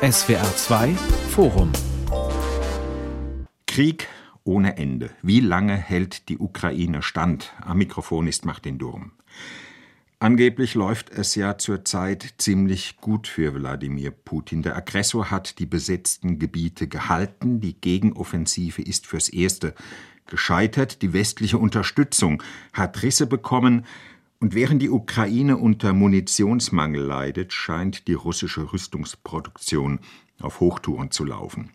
[0.00, 0.94] SWR 2
[1.30, 1.72] Forum
[3.66, 4.06] Krieg
[4.44, 5.10] ohne Ende.
[5.22, 7.52] Wie lange hält die Ukraine stand?
[7.60, 9.10] Am Mikrofon ist Martin Durm.
[10.20, 14.62] Angeblich läuft es ja zurzeit ziemlich gut für Wladimir Putin.
[14.62, 19.74] Der Aggressor hat die besetzten Gebiete gehalten, die Gegenoffensive ist fürs Erste
[20.26, 22.40] gescheitert, die westliche Unterstützung
[22.72, 23.84] hat Risse bekommen,
[24.40, 30.00] und während die Ukraine unter Munitionsmangel leidet, scheint die russische Rüstungsproduktion
[30.40, 31.70] auf Hochtouren zu laufen.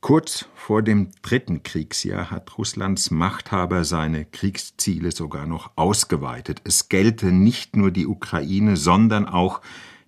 [0.00, 6.60] Kurz vor dem dritten Kriegsjahr hat Russlands Machthaber seine Kriegsziele sogar noch ausgeweitet.
[6.64, 9.62] Es gelte nicht nur die Ukraine, sondern auch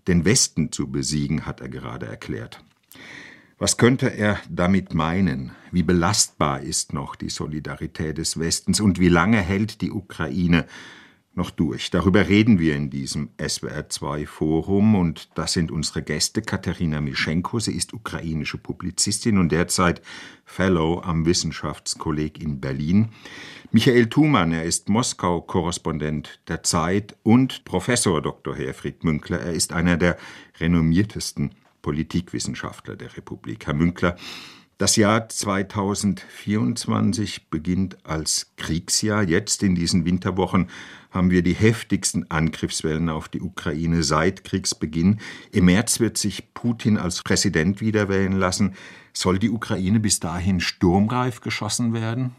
[0.07, 2.63] den Westen zu besiegen, hat er gerade erklärt.
[3.59, 5.51] Was könnte er damit meinen?
[5.73, 10.67] Wie belastbar ist noch die Solidarität des Westens und wie lange hält die Ukraine
[11.39, 11.91] noch durch.
[11.91, 16.43] Darüber reden wir in diesem SWR2-Forum und das sind unsere Gäste.
[16.43, 20.03] Katharina Mischenko, sie ist ukrainische Publizistin und derzeit
[20.45, 23.09] Fellow am Wissenschaftskolleg in Berlin.
[23.71, 28.55] Michael Thumann, er ist Moskau-Korrespondent der Zeit und Professor Dr.
[28.55, 29.41] Herfried Münkler.
[29.41, 30.19] Er ist einer der
[30.61, 33.67] renommiertesten Politikwissenschaftler der Republik.
[33.67, 34.17] Herr Münkler,
[34.79, 39.25] das Jahr 2024 beginnt als Kriegsjahr.
[39.25, 40.71] Jetzt in diesen Winterwochen
[41.11, 45.19] haben wir die heftigsten Angriffswellen auf die Ukraine seit Kriegsbeginn.
[45.51, 48.77] Im März wird sich Putin als Präsident wiederwählen lassen.
[49.13, 52.37] Soll die Ukraine bis dahin sturmreif geschossen werden?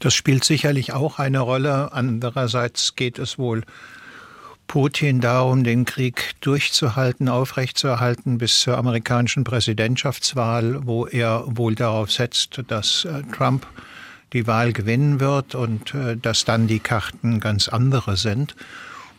[0.00, 1.92] Das spielt sicherlich auch eine Rolle.
[1.92, 3.62] Andererseits geht es wohl
[4.70, 12.62] Putin darum, den Krieg durchzuhalten, aufrechtzuerhalten bis zur amerikanischen Präsidentschaftswahl, wo er wohl darauf setzt,
[12.68, 13.66] dass äh, Trump
[14.32, 18.54] die Wahl gewinnen wird und äh, dass dann die Karten ganz andere sind.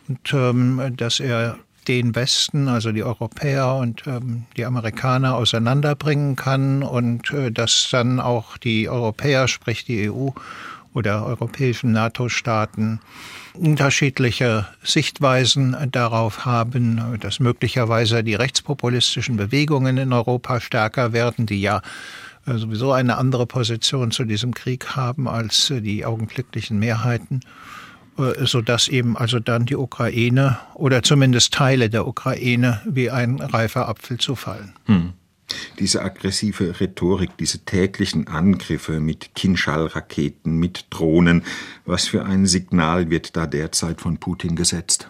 [0.08, 6.82] Und ähm, dass er den Westen, also die Europäer und ähm, die Amerikaner auseinanderbringen kann
[6.82, 10.30] und äh, dass dann auch die Europäer, sprich die EU
[10.94, 13.00] oder europäischen NATO-Staaten,
[13.54, 21.82] unterschiedliche Sichtweisen darauf haben, dass möglicherweise die rechtspopulistischen Bewegungen in Europa stärker werden, die ja
[22.46, 27.40] äh, sowieso eine andere Position zu diesem Krieg haben als äh, die augenblicklichen Mehrheiten,
[28.18, 33.40] äh, so dass eben also dann die Ukraine oder zumindest Teile der Ukraine wie ein
[33.40, 34.72] reifer Apfel zufallen.
[34.86, 35.12] Hm.
[35.78, 41.42] Diese aggressive Rhetorik, diese täglichen Angriffe mit Kinschall-Raketen, mit Drohnen,
[41.84, 45.08] was für ein Signal wird da derzeit von Putin gesetzt?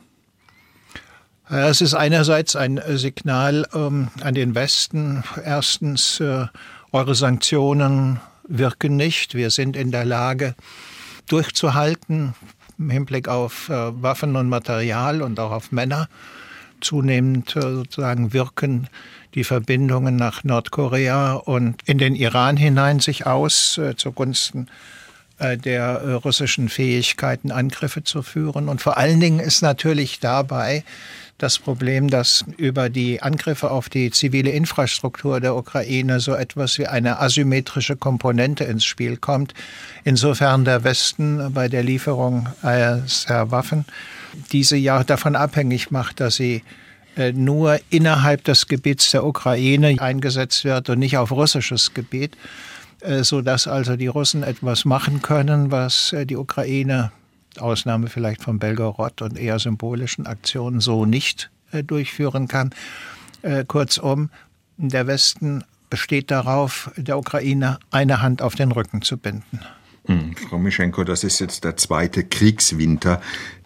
[1.49, 5.23] Es ist einerseits ein Signal ähm, an den Westen.
[5.45, 6.47] Erstens, äh,
[6.93, 9.35] eure Sanktionen wirken nicht.
[9.35, 10.55] Wir sind in der Lage,
[11.27, 12.35] durchzuhalten
[12.79, 16.09] im Hinblick auf äh, Waffen und Material und auch auf Männer.
[16.83, 18.89] Zunehmend äh, sozusagen wirken
[19.35, 24.69] die Verbindungen nach Nordkorea und in den Iran hinein sich aus äh, zugunsten
[25.39, 28.69] äh, der russischen Fähigkeiten, Angriffe zu führen.
[28.69, 30.85] Und vor allen Dingen ist natürlich dabei
[31.39, 36.87] das Problem, dass über die Angriffe auf die zivile Infrastruktur der Ukraine so etwas wie
[36.87, 39.53] eine asymmetrische Komponente ins Spiel kommt.
[40.05, 43.03] Insofern der Westen bei der Lieferung der
[43.51, 43.87] Waffen
[44.53, 46.63] diese ja davon abhängig macht, dass sie
[47.17, 52.37] äh, nur innerhalb des Gebiets der Ukraine eingesetzt wird und nicht auf russisches Gebiet,
[53.01, 57.13] äh, so dass also die Russen etwas machen können, was äh, die Ukraine,
[57.59, 61.51] Ausnahme vielleicht von Belgorod und eher symbolischen Aktionen, so nicht
[61.87, 62.71] durchführen kann.
[63.67, 64.31] Kurzum,
[64.79, 69.61] der Westen besteht darauf, der Ukraine eine Hand auf den Rücken zu binden.
[70.07, 73.21] Hm, Frau Mischenko, das ist jetzt der zweite Kriegswinter,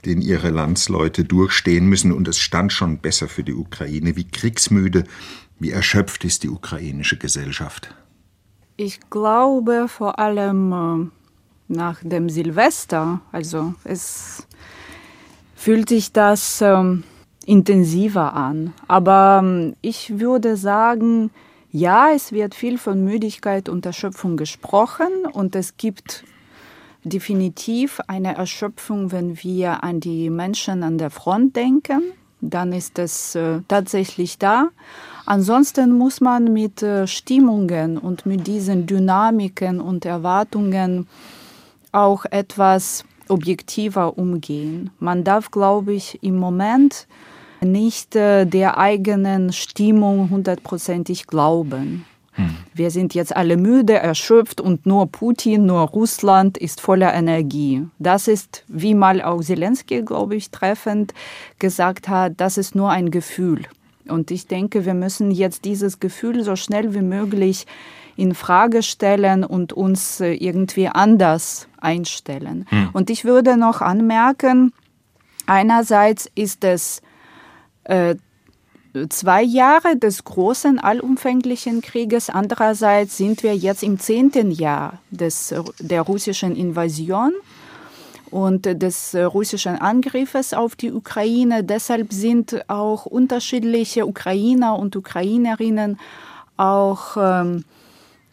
[0.05, 4.17] den Ihre Landsleute durchstehen müssen, und es stand schon besser für die Ukraine.
[4.17, 5.05] Wie kriegsmüde,
[5.59, 7.95] wie erschöpft ist die ukrainische Gesellschaft?
[8.77, 14.47] Ich glaube vor allem äh, nach dem Silvester, also es
[15.55, 17.05] fühlt sich das ähm,
[17.47, 18.75] intensiver an.
[18.87, 21.31] Aber ähm, ich würde sagen,
[21.77, 26.25] ja, es wird viel von Müdigkeit und Erschöpfung gesprochen und es gibt
[27.05, 32.01] definitiv eine Erschöpfung, wenn wir an die Menschen an der Front denken.
[32.41, 34.71] Dann ist es äh, tatsächlich da.
[35.27, 41.07] Ansonsten muss man mit äh, Stimmungen und mit diesen Dynamiken und Erwartungen
[41.93, 44.91] auch etwas objektiver umgehen.
[44.99, 47.07] Man darf, glaube ich, im Moment
[47.61, 52.05] nicht äh, der eigenen Stimmung hundertprozentig glauben.
[52.33, 52.55] Hm.
[52.75, 57.87] Wir sind jetzt alle müde, erschöpft und nur Putin, nur Russland ist voller Energie.
[57.99, 61.15] Das ist, wie mal auch Zelensky, glaube ich, treffend
[61.59, 63.63] gesagt hat, das ist nur ein Gefühl.
[64.07, 67.67] Und ich denke, wir müssen jetzt dieses Gefühl so schnell wie möglich
[68.17, 72.67] in Frage stellen und uns äh, irgendwie anders einstellen.
[72.69, 72.91] Hm.
[72.93, 74.73] Und ich würde noch anmerken,
[75.47, 77.03] einerseits ist es
[77.87, 78.17] äh,
[79.09, 82.31] zwei Jahre des großen allumfänglichen Krieges.
[82.31, 87.33] Andererseits sind wir jetzt im zehnten Jahr des, der russischen Invasion
[88.31, 91.63] und des russischen Angriffes auf die Ukraine.
[91.63, 95.99] Deshalb sind auch unterschiedliche Ukrainer und Ukrainerinnen
[96.57, 97.65] auch ähm,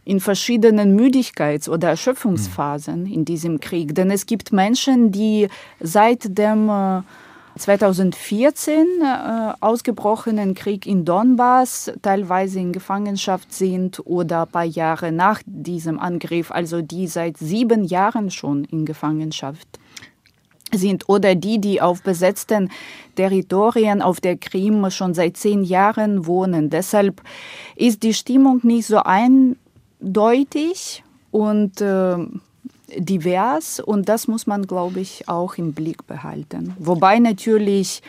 [0.06, 3.96] in verschiedenen Müdigkeits- oder Erschöpfungsphasen in diesem Krieg.
[3.96, 5.48] Denn es gibt Menschen, die
[5.80, 7.02] seit dem äh,
[7.58, 15.42] 2014 äh, ausgebrochenen Krieg in Donbass teilweise in Gefangenschaft sind oder ein paar Jahre nach
[15.46, 19.68] diesem Angriff, also die seit sieben Jahren schon in Gefangenschaft
[20.72, 22.72] sind oder die, die auf besetzten
[23.16, 26.70] Territorien auf der Krim schon seit zehn Jahren wohnen.
[26.70, 27.22] Deshalb
[27.76, 32.18] ist die Stimmung nicht so eindeutig und äh,
[32.98, 36.75] divers und das muss man, glaube ich, auch im Blick behalten.
[36.80, 38.01] Wobei natürlich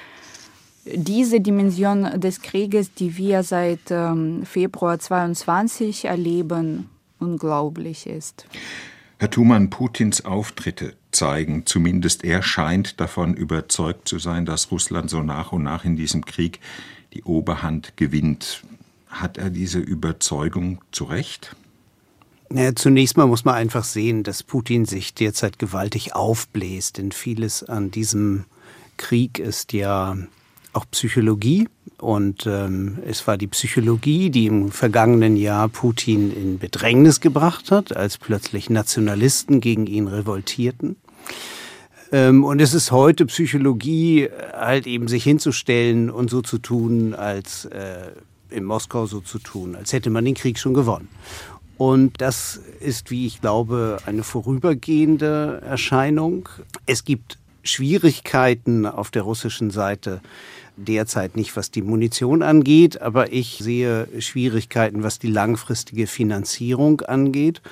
[0.84, 8.46] diese Dimension des Krieges, die wir seit ähm, Februar 22 erleben, unglaublich ist.
[9.18, 15.22] Herr Thumann, Putins Auftritte zeigen, zumindest er scheint davon überzeugt zu sein, dass Russland so
[15.22, 16.60] nach und nach in diesem Krieg
[17.14, 18.62] die Oberhand gewinnt.
[19.08, 21.54] Hat er diese Überzeugung zu Recht?
[22.50, 27.64] Naja, zunächst mal muss man einfach sehen, dass Putin sich derzeit gewaltig aufbläst, denn vieles
[27.64, 28.44] an diesem
[28.96, 30.16] Krieg ist ja
[30.72, 31.68] auch Psychologie.
[31.98, 37.96] Und ähm, es war die Psychologie, die im vergangenen Jahr Putin in Bedrängnis gebracht hat,
[37.96, 40.96] als plötzlich Nationalisten gegen ihn revoltierten.
[42.12, 47.64] Ähm, und es ist heute Psychologie, halt eben sich hinzustellen und so zu tun, als
[47.66, 48.10] äh,
[48.50, 51.08] in Moskau so zu tun, als hätte man den Krieg schon gewonnen.
[51.76, 56.48] Und das ist, wie ich glaube, eine vorübergehende Erscheinung.
[56.86, 60.20] Es gibt Schwierigkeiten auf der russischen Seite
[60.76, 67.62] derzeit nicht, was die Munition angeht, aber ich sehe Schwierigkeiten, was die langfristige Finanzierung angeht.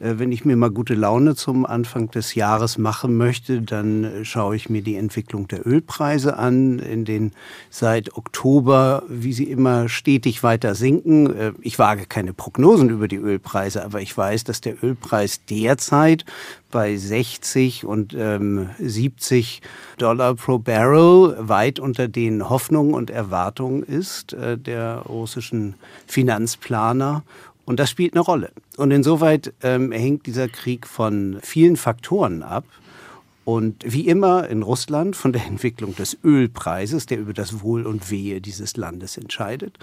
[0.00, 4.24] Äh, wenn ich mir mal gute Laune zum Anfang des Jahres machen möchte, dann äh,
[4.24, 7.32] schaue ich mir die Entwicklung der Ölpreise an, in den
[7.70, 11.34] seit Oktober, wie sie immer stetig weiter sinken.
[11.34, 16.24] Äh, ich wage keine Prognosen über die Ölpreise, aber ich weiß, dass der Ölpreis derzeit
[16.70, 19.62] bei 60 und ähm, 70
[19.96, 25.74] Dollar pro Barrel weit unter den Hoffnungen und Erwartungen ist äh, der russischen
[26.06, 27.22] Finanzplaner.
[27.68, 28.50] Und das spielt eine Rolle.
[28.78, 32.64] Und insoweit ähm, hängt dieser Krieg von vielen Faktoren ab.
[33.44, 38.10] Und wie immer in Russland von der Entwicklung des Ölpreises, der über das Wohl und
[38.10, 39.78] Wehe dieses Landes entscheidet.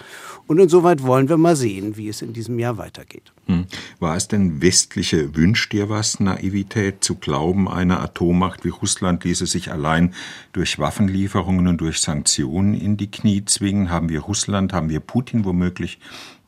[0.47, 3.33] Und insoweit wollen wir mal sehen, wie es in diesem Jahr weitergeht.
[3.45, 3.67] Hm.
[3.99, 9.45] War es denn westliche, wünscht dir was, Naivität, zu glauben, eine Atommacht wie Russland ließe
[9.45, 10.15] sich allein
[10.53, 13.91] durch Waffenlieferungen und durch Sanktionen in die Knie zwingen?
[13.91, 15.99] Haben wir Russland, haben wir Putin womöglich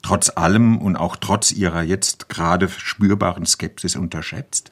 [0.08, 4.72] trotz allem und auch trotz ihrer jetzt gerade spürbaren Skepsis unterschätzt?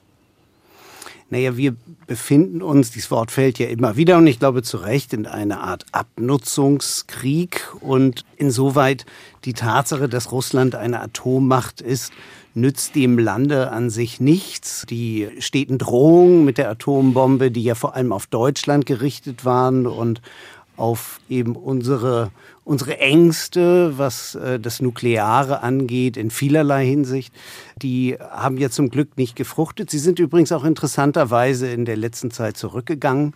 [1.30, 1.76] Naja, wir
[2.08, 5.60] befinden uns, dieses Wort fällt ja immer wieder und ich glaube zu Recht, in einer
[5.60, 7.68] Art Abnutzungskrieg.
[7.82, 9.06] Und insoweit
[9.44, 12.14] die Tatsache, dass Russland eine Atommacht ist,
[12.54, 14.86] nützt dem Lande an sich nichts.
[14.90, 20.22] Die steten Drohungen mit der Atombombe, die ja vor allem auf Deutschland gerichtet waren und
[20.78, 22.32] auf eben unsere,
[22.64, 27.34] unsere Ängste, was äh, das Nukleare angeht, in vielerlei Hinsicht.
[27.82, 29.90] Die haben ja zum Glück nicht gefruchtet.
[29.90, 33.34] Sie sind übrigens auch interessanterweise in der letzten Zeit zurückgegangen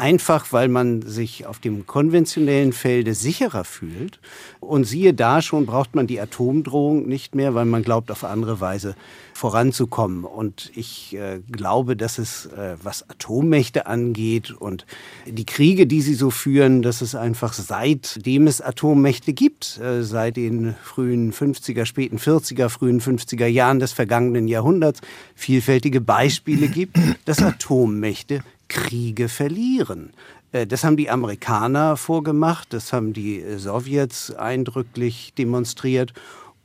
[0.00, 4.18] einfach weil man sich auf dem konventionellen Felde sicherer fühlt.
[4.58, 8.60] Und siehe da, schon braucht man die Atomdrohung nicht mehr, weil man glaubt, auf andere
[8.60, 8.94] Weise
[9.34, 10.24] voranzukommen.
[10.24, 14.84] Und ich äh, glaube, dass es, äh, was Atommächte angeht und
[15.26, 20.36] die Kriege, die sie so führen, dass es einfach seitdem es Atommächte gibt, äh, seit
[20.36, 25.00] den frühen 50er, späten 40er, frühen 50er Jahren des vergangenen Jahrhunderts,
[25.34, 30.12] vielfältige Beispiele gibt, dass Atommächte Kriege verlieren.
[30.52, 36.14] Äh, das haben die Amerikaner vorgemacht, das haben die äh, Sowjets eindrücklich demonstriert.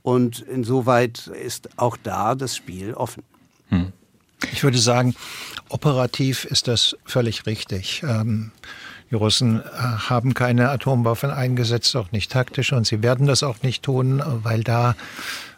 [0.01, 3.23] Und insoweit ist auch da das Spiel offen.
[3.69, 3.91] Hm.
[4.51, 5.15] Ich würde sagen,
[5.69, 8.03] operativ ist das völlig richtig.
[8.07, 8.51] Ähm,
[9.09, 13.63] die Russen äh, haben keine Atomwaffen eingesetzt, auch nicht taktisch, und sie werden das auch
[13.63, 14.95] nicht tun, weil da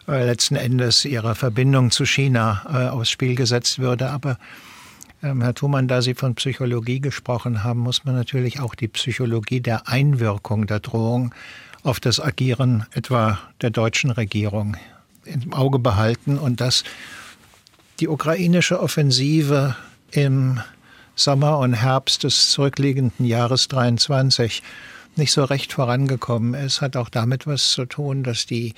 [0.06, 4.08] letzten Endes ihre Verbindung zu China aufs Spiel gesetzt würde.
[4.08, 4.38] Aber
[5.20, 9.88] Herr Thumann, da Sie von Psychologie gesprochen haben, muss man natürlich auch die Psychologie der
[9.88, 11.34] Einwirkung der Drohung
[11.82, 14.76] auf das Agieren etwa der deutschen Regierung
[15.24, 16.84] im Auge behalten und dass
[17.98, 19.74] die ukrainische Offensive
[20.12, 20.60] im
[21.16, 24.62] Sommer und Herbst des zurückliegenden Jahres 23
[25.16, 28.72] nicht so recht vorangekommen ist, hat auch damit was zu tun, dass die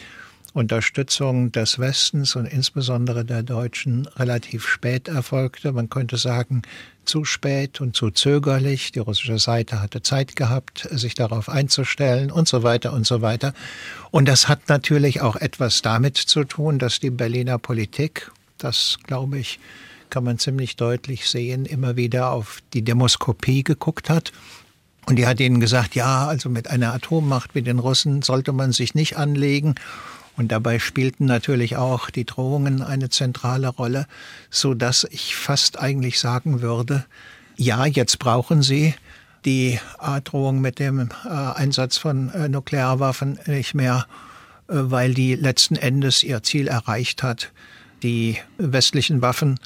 [0.53, 5.73] Unterstützung des Westens und insbesondere der Deutschen relativ spät erfolgte.
[5.73, 6.63] Man könnte sagen,
[7.05, 8.93] zu spät und zu zögerlich.
[8.93, 13.55] Die russische Seite hatte Zeit gehabt, sich darauf einzustellen und so weiter und so weiter.
[14.11, 19.39] Und das hat natürlich auch etwas damit zu tun, dass die Berliner Politik, das glaube
[19.39, 19.61] ich,
[20.11, 24.33] kann man ziemlich deutlich sehen, immer wieder auf die Demoskopie geguckt hat.
[25.07, 28.73] Und die hat ihnen gesagt, ja, also mit einer Atommacht wie den Russen sollte man
[28.73, 29.77] sich nicht anlegen.
[30.37, 34.07] Und dabei spielten natürlich auch die Drohungen eine zentrale Rolle,
[34.49, 37.05] so dass ich fast eigentlich sagen würde,
[37.57, 38.95] ja, jetzt brauchen Sie
[39.45, 39.79] die
[40.25, 44.07] Drohung mit dem äh, Einsatz von äh, Nuklearwaffen nicht mehr,
[44.69, 47.53] äh, weil die letzten Endes ihr Ziel erreicht hat,
[48.03, 49.59] die westlichen Waffen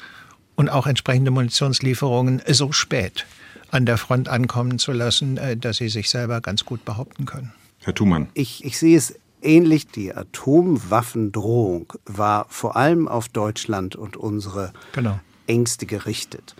[0.55, 3.25] und auch entsprechende Munitionslieferungen so spät
[3.71, 7.51] an der Front ankommen zu lassen, dass sie sich selber ganz gut behaupten können.
[7.83, 8.27] Herr Thumann.
[8.33, 15.19] Ich, ich sehe es ähnlich die Atomwaffendrohung war vor allem auf Deutschland und unsere genau.
[15.47, 16.55] Ängste gerichtet.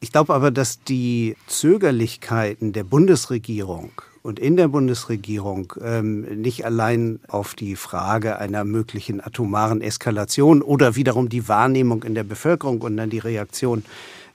[0.00, 3.90] Ich glaube aber, dass die Zögerlichkeiten der Bundesregierung
[4.22, 10.96] und in der Bundesregierung ähm, nicht allein auf die Frage einer möglichen atomaren Eskalation oder
[10.96, 13.84] wiederum die Wahrnehmung in der Bevölkerung und dann die Reaktion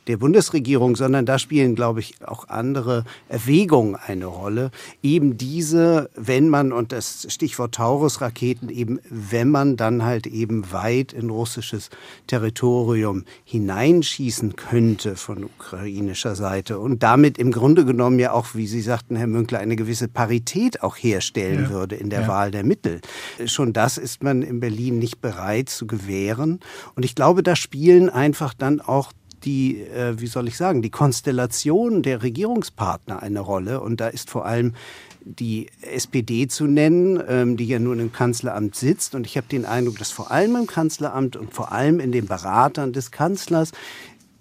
[0.10, 4.72] der Bundesregierung, sondern da spielen, glaube ich, auch andere Erwägungen eine Rolle.
[5.04, 11.14] Eben diese, wenn man, und das Stichwort Taurus-Raketen, eben, wenn man dann halt eben weit
[11.14, 11.92] in russisches
[12.26, 18.82] Territorium hineinschießen könnte von ukrainischer Seite und damit im Grunde genommen ja auch, wie Sie
[18.82, 21.70] sagten, Herr Münkler, eine gewisse Parität auch herstellen ja.
[21.70, 22.28] würde in der ja.
[22.28, 23.02] Wahl der Mittel.
[23.46, 26.62] Schon das ist man in Berlin nicht bereit zu gewähren.
[26.96, 29.12] Und ich glaube, da spielen einfach dann auch
[29.44, 33.82] die, äh, wie soll ich sagen, die Konstellation der Regierungspartner eine Rolle.
[33.82, 34.74] Und da ist vor allem
[35.22, 39.16] die SPD zu nennen, ähm, die ja nun im Kanzleramt sitzt.
[39.16, 42.26] Und ich habe den Eindruck, dass vor allem im Kanzleramt und vor allem in den
[42.26, 43.72] Beratern des Kanzlers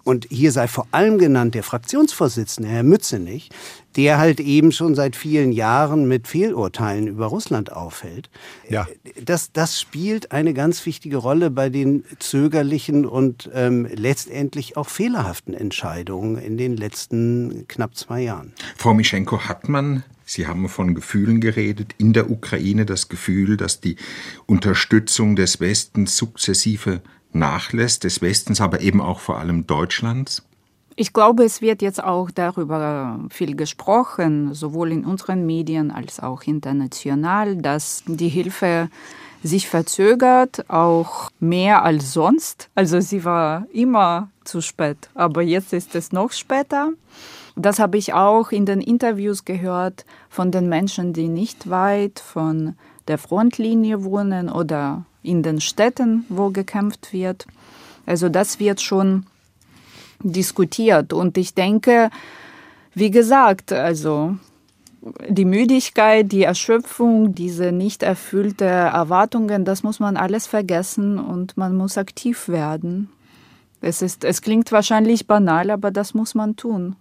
[0.03, 3.49] und hier sei vor allem genannt der Fraktionsvorsitzende, Herr Mützenich,
[3.95, 8.29] der halt eben schon seit vielen Jahren mit Fehlurteilen über Russland auffällt.
[8.69, 8.87] Ja.
[9.23, 15.53] Das, das spielt eine ganz wichtige Rolle bei den zögerlichen und ähm, letztendlich auch fehlerhaften
[15.53, 18.53] Entscheidungen in den letzten knapp zwei Jahren.
[18.77, 21.95] Frau Mischenko, hat man Sie haben von Gefühlen geredet.
[21.97, 23.95] In der Ukraine das Gefühl, dass die
[24.45, 30.43] Unterstützung des Westens sukzessive nachlässt, des Westens, aber eben auch vor allem Deutschlands?
[30.95, 36.43] Ich glaube, es wird jetzt auch darüber viel gesprochen, sowohl in unseren Medien als auch
[36.43, 38.89] international, dass die Hilfe
[39.41, 42.69] sich verzögert, auch mehr als sonst.
[42.75, 46.91] Also sie war immer zu spät, aber jetzt ist es noch später.
[47.55, 52.75] Das habe ich auch in den Interviews gehört von den Menschen, die nicht weit von
[53.07, 57.45] der Frontlinie wohnen oder in den Städten, wo gekämpft wird.
[58.05, 59.25] Also das wird schon
[60.21, 61.13] diskutiert.
[61.13, 62.09] Und ich denke,
[62.93, 64.35] wie gesagt, also
[65.27, 71.75] die Müdigkeit, die Erschöpfung, diese nicht erfüllte Erwartungen, das muss man alles vergessen und man
[71.75, 73.09] muss aktiv werden.
[73.81, 76.97] Es, ist, es klingt wahrscheinlich banal, aber das muss man tun.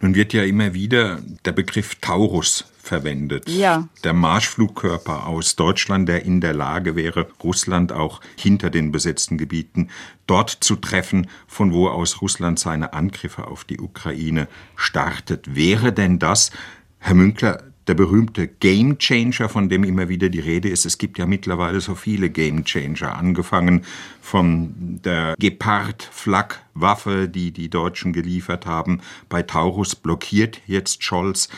[0.00, 3.48] Nun wird ja immer wieder der Begriff Taurus verwendet.
[3.48, 3.88] Ja.
[4.02, 9.90] Der Marschflugkörper aus Deutschland, der in der Lage wäre, Russland auch hinter den besetzten Gebieten
[10.26, 15.54] dort zu treffen, von wo aus Russland seine Angriffe auf die Ukraine startet.
[15.54, 16.50] Wäre denn das,
[16.98, 20.86] Herr Münkler, der berühmte Game Changer, von dem immer wieder die Rede ist.
[20.86, 23.84] Es gibt ja mittlerweile so viele Game Changer, angefangen
[24.20, 29.00] von der Gepard-Flak-Waffe, die die Deutschen geliefert haben.
[29.28, 31.48] Bei Taurus blockiert jetzt Scholz.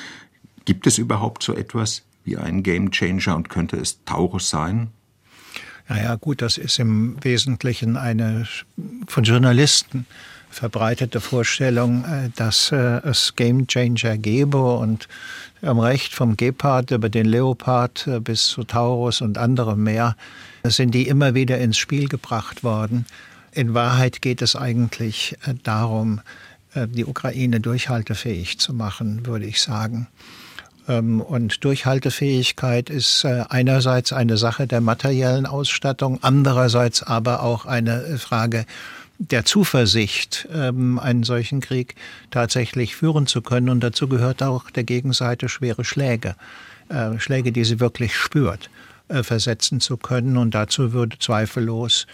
[0.65, 4.89] Gibt es überhaupt so etwas wie einen Game Changer und könnte es Taurus sein?
[5.89, 8.47] Naja, gut, das ist im Wesentlichen eine
[9.09, 10.07] von Journalisten
[10.51, 15.09] verbreitete Vorstellung, äh, dass äh, es Game Changer gäbe und
[15.63, 20.17] am Recht vom Gepard über den Leopard äh, bis zu Taurus und anderem mehr
[20.65, 23.07] sind die immer wieder ins Spiel gebracht worden.
[23.53, 26.21] In Wahrheit geht es eigentlich darum,
[26.75, 30.07] die Ukraine durchhaltefähig zu machen, würde ich sagen.
[30.87, 38.67] Ähm, und Durchhaltefähigkeit ist einerseits eine Sache der materiellen Ausstattung, andererseits aber auch eine Frage
[39.21, 41.95] der Zuversicht, ähm, einen solchen Krieg
[42.31, 43.69] tatsächlich führen zu können.
[43.69, 46.35] Und dazu gehört auch der Gegenseite schwere Schläge
[46.91, 48.69] äh, Schläge, die sie wirklich spürt,
[49.09, 50.37] äh, versetzen zu können.
[50.37, 52.07] Und dazu würde zweifellos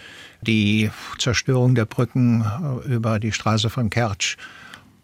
[0.42, 4.36] die Zerstörung der Brücken äh, über die Straße von Kertsch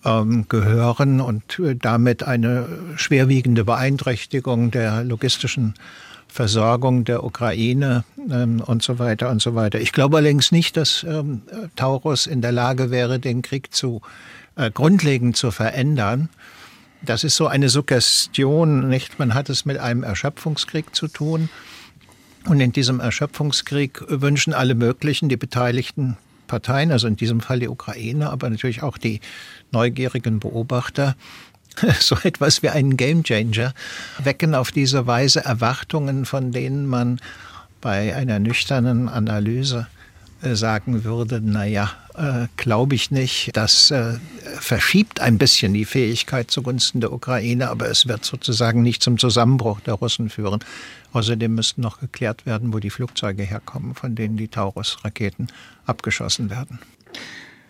[0.04, 5.74] ähm, gehören und äh, damit eine schwerwiegende Beeinträchtigung der logistischen
[6.32, 9.80] Versorgung der Ukraine ähm, und so weiter und so weiter.
[9.80, 11.42] Ich glaube allerdings nicht, dass ähm,
[11.76, 14.00] Taurus in der Lage wäre, den Krieg zu
[14.56, 16.30] äh, grundlegend zu verändern.
[17.02, 19.18] Das ist so eine Suggestion, nicht?
[19.18, 21.50] Man hat es mit einem Erschöpfungskrieg zu tun.
[22.48, 27.68] Und in diesem Erschöpfungskrieg wünschen alle möglichen, die beteiligten Parteien, also in diesem Fall die
[27.68, 29.20] Ukraine, aber natürlich auch die
[29.70, 31.14] neugierigen Beobachter,
[32.00, 33.74] so etwas wie einen Gamechanger,
[34.18, 37.20] wecken auf diese Weise Erwartungen, von denen man
[37.80, 39.86] bei einer nüchternen Analyse
[40.42, 43.50] äh, sagen würde, naja, äh, glaube ich nicht.
[43.54, 44.14] Das äh,
[44.58, 49.80] verschiebt ein bisschen die Fähigkeit zugunsten der Ukraine, aber es wird sozusagen nicht zum Zusammenbruch
[49.80, 50.60] der Russen führen.
[51.12, 55.48] Außerdem müssten noch geklärt werden, wo die Flugzeuge herkommen, von denen die Taurus-Raketen
[55.86, 56.78] abgeschossen werden.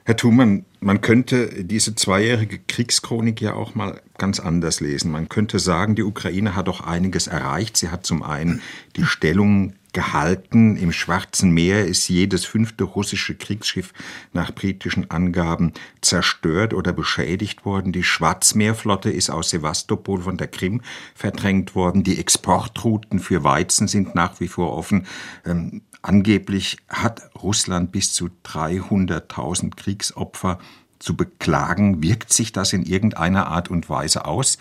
[0.05, 5.13] Herr Thumann, man könnte diese zweijährige Kriegschronik ja auch mal ganz anders lesen.
[5.13, 7.77] Man könnte sagen, die Ukraine hat doch einiges erreicht.
[7.77, 8.63] Sie hat zum einen
[8.97, 10.77] die Stellung gehalten.
[10.77, 13.93] Im Schwarzen Meer ist jedes fünfte russische Kriegsschiff
[14.33, 17.93] nach britischen Angaben zerstört oder beschädigt worden.
[17.93, 20.81] Die Schwarzmeerflotte ist aus Sevastopol von der Krim
[21.15, 22.03] verdrängt worden.
[22.03, 25.07] Die Exportrouten für Weizen sind nach wie vor offen.
[25.45, 30.59] Ähm, angeblich hat Russland bis zu 300.000 Kriegsopfer
[30.99, 32.03] zu beklagen.
[32.03, 34.59] Wirkt sich das in irgendeiner Art und Weise aus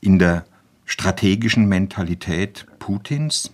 [0.00, 0.44] in der
[0.84, 3.52] strategischen Mentalität Putins?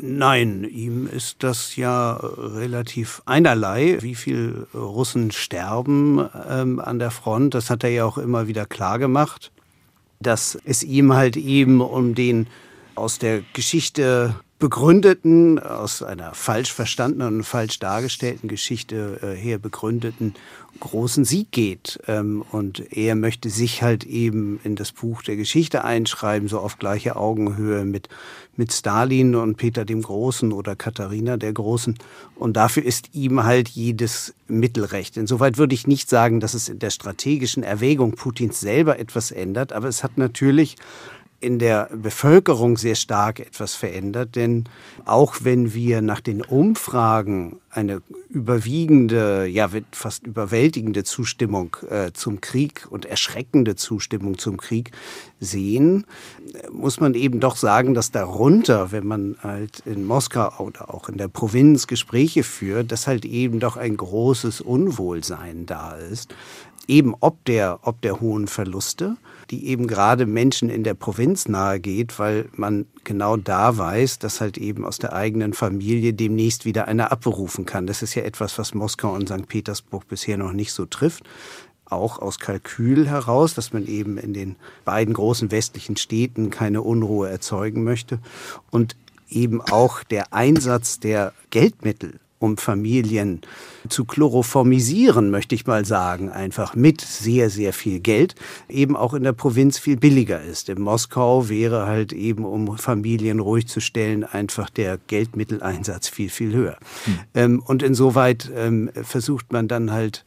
[0.00, 7.54] Nein, ihm ist das ja relativ einerlei, wie viel Russen sterben ähm, an der Front.
[7.54, 9.52] Das hat er ja auch immer wieder klar gemacht,
[10.20, 12.46] dass es ihm halt eben um den
[12.94, 20.34] aus der Geschichte begründeten, aus einer falsch verstandenen und falsch dargestellten Geschichte äh, her begründeten
[20.80, 21.98] großen Sieg geht.
[22.06, 26.78] Ähm, und er möchte sich halt eben in das Buch der Geschichte einschreiben, so auf
[26.78, 28.08] gleiche Augenhöhe mit,
[28.56, 31.98] mit Stalin und Peter dem Großen oder Katharina der Großen.
[32.36, 35.16] Und dafür ist ihm halt jedes Mittelrecht.
[35.16, 39.72] Insoweit würde ich nicht sagen, dass es in der strategischen Erwägung Putins selber etwas ändert,
[39.72, 40.76] aber es hat natürlich
[41.44, 44.64] in der Bevölkerung sehr stark etwas verändert, denn
[45.04, 52.86] auch wenn wir nach den Umfragen eine überwiegende, ja fast überwältigende Zustimmung äh, zum Krieg
[52.88, 54.92] und erschreckende Zustimmung zum Krieg
[55.38, 56.06] sehen,
[56.72, 61.18] muss man eben doch sagen, dass darunter, wenn man halt in Moskau oder auch in
[61.18, 66.34] der Provinz Gespräche führt, dass halt eben doch ein großes Unwohlsein da ist,
[66.88, 69.16] eben ob der, ob der hohen Verluste
[69.54, 74.40] die eben gerade Menschen in der Provinz nahe geht, weil man genau da weiß, dass
[74.40, 77.86] halt eben aus der eigenen Familie demnächst wieder einer abberufen kann.
[77.86, 79.46] Das ist ja etwas, was Moskau und St.
[79.46, 81.24] Petersburg bisher noch nicht so trifft
[81.86, 87.28] auch aus Kalkül heraus, dass man eben in den beiden großen westlichen Städten keine Unruhe
[87.28, 88.20] erzeugen möchte
[88.70, 88.96] und
[89.28, 93.40] eben auch der Einsatz der Geldmittel um Familien
[93.88, 98.34] zu chloroformisieren, möchte ich mal sagen, einfach mit sehr, sehr viel Geld,
[98.68, 100.68] eben auch in der Provinz viel billiger ist.
[100.68, 106.52] In Moskau wäre halt eben, um Familien ruhig zu stellen, einfach der Geldmitteleinsatz viel, viel
[106.52, 106.76] höher.
[107.04, 107.18] Hm.
[107.34, 110.24] Ähm, und insoweit ähm, versucht man dann halt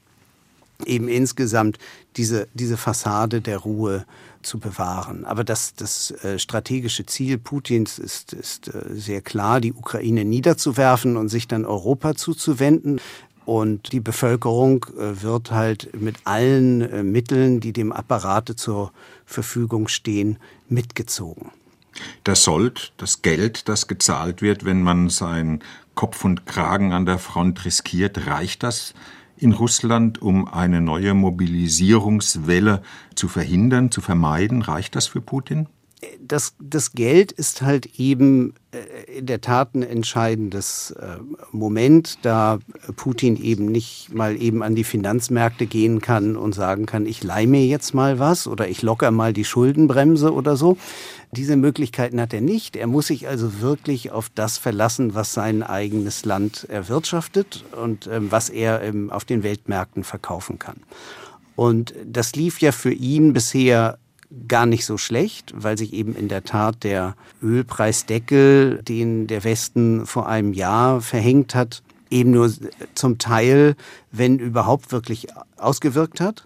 [0.85, 1.77] eben insgesamt
[2.17, 4.05] diese, diese Fassade der Ruhe
[4.47, 5.25] zu bewahren.
[5.25, 11.17] Aber das, das äh, strategische Ziel Putins ist, ist äh, sehr klar, die Ukraine niederzuwerfen
[11.17, 12.99] und sich dann Europa zuzuwenden.
[13.45, 18.91] Und die Bevölkerung äh, wird halt mit allen Mitteln, die dem Apparate zur
[19.25, 21.51] Verfügung stehen, mitgezogen.
[22.25, 25.63] Der Sold, das Geld, das gezahlt wird, wenn man seinen
[25.95, 28.93] Kopf und Kragen an der Front riskiert, reicht das
[29.37, 32.81] in Russland, um eine neue Mobilisierungswelle
[33.15, 34.61] zu verhindern, zu vermeiden?
[34.61, 35.67] Reicht das für Putin?
[36.19, 41.17] Das, das Geld ist halt eben äh, in der Tat ein entscheidendes äh,
[41.51, 42.59] Moment, da
[42.95, 47.47] Putin eben nicht mal eben an die Finanzmärkte gehen kann und sagen kann, ich leih
[47.47, 50.77] mir jetzt mal was oder ich locker mal die Schuldenbremse oder so,
[51.31, 52.75] diese Möglichkeiten hat er nicht.
[52.75, 58.31] Er muss sich also wirklich auf das verlassen, was sein eigenes Land erwirtschaftet und ähm,
[58.31, 60.77] was er ähm, auf den Weltmärkten verkaufen kann.
[61.55, 63.97] Und das lief ja für ihn bisher
[64.47, 70.05] gar nicht so schlecht, weil sich eben in der Tat der Ölpreisdeckel, den der Westen
[70.05, 72.51] vor einem Jahr verhängt hat, eben nur
[72.93, 73.75] zum Teil,
[74.11, 76.45] wenn überhaupt wirklich ausgewirkt hat.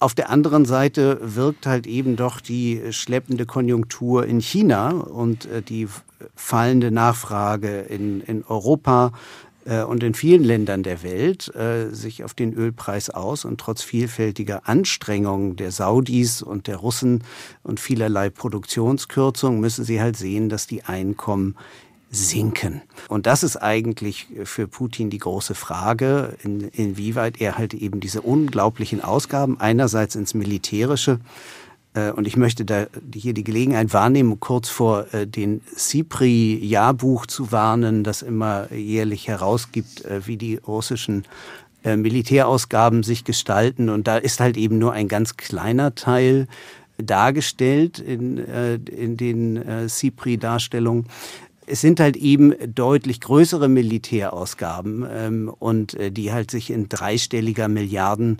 [0.00, 5.62] Auf der anderen Seite wirkt halt eben doch die schleppende Konjunktur in China und äh,
[5.62, 5.88] die
[6.34, 9.12] fallende Nachfrage in, in Europa
[9.82, 14.68] und in vielen Ländern der Welt äh, sich auf den Ölpreis aus und trotz vielfältiger
[14.68, 17.24] Anstrengungen der Saudis und der Russen
[17.62, 21.56] und vielerlei Produktionskürzungen müssen sie halt sehen, dass die Einkommen
[22.10, 22.82] sinken.
[23.08, 28.22] Und das ist eigentlich für Putin die große Frage, in, inwieweit er halt eben diese
[28.22, 31.63] unglaublichen Ausgaben einerseits ins Militärische äh,
[31.94, 38.02] und ich möchte da hier die Gelegenheit wahrnehmen, kurz vor äh, den CIPRI-Jahrbuch zu warnen,
[38.02, 41.24] das immer jährlich herausgibt, äh, wie die russischen
[41.86, 43.90] Militärausgaben sich gestalten.
[43.90, 46.48] Und da ist halt eben nur ein ganz kleiner Teil
[46.96, 51.08] dargestellt in, in den CIPRI-Darstellungen.
[51.66, 58.38] Es sind halt eben deutlich größere Militärausgaben ähm, und die halt sich in dreistelliger Milliarden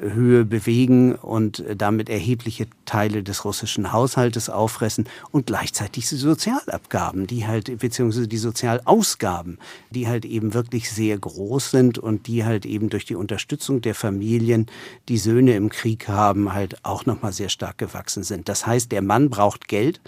[0.00, 7.46] Höhe bewegen und damit erhebliche Teile des russischen Haushaltes auffressen und gleichzeitig die Sozialabgaben, die
[7.46, 9.58] halt, beziehungsweise die Sozialausgaben,
[9.90, 13.94] die halt eben wirklich sehr groß sind und die halt eben durch die Unterstützung der
[13.94, 14.66] Familien,
[15.08, 18.48] die Söhne im Krieg haben, halt auch nochmal sehr stark gewachsen sind.
[18.48, 20.00] Das heißt, der Mann braucht Geld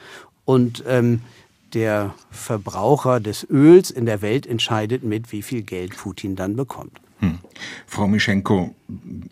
[0.45, 1.21] und ähm,
[1.75, 7.01] der Verbraucher des Öls in der Welt entscheidet mit, wie viel Geld Putin dann bekommt.
[7.23, 7.39] Hm.
[7.87, 8.75] Frau Mischenko,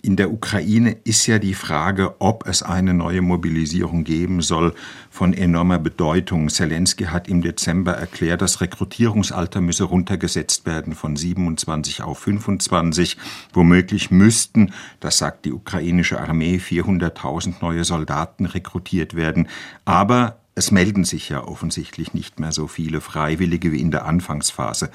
[0.00, 4.74] in der Ukraine ist ja die Frage, ob es eine neue Mobilisierung geben soll,
[5.11, 6.48] von enormer Bedeutung.
[6.50, 13.16] Zelensky hat im Dezember erklärt, das Rekrutierungsalter müsse runtergesetzt werden von 27 auf 25.
[13.53, 19.48] Womöglich müssten, das sagt die ukrainische Armee, 400.000 neue Soldaten rekrutiert werden.
[19.85, 24.90] Aber es melden sich ja offensichtlich nicht mehr so viele Freiwillige wie in der Anfangsphase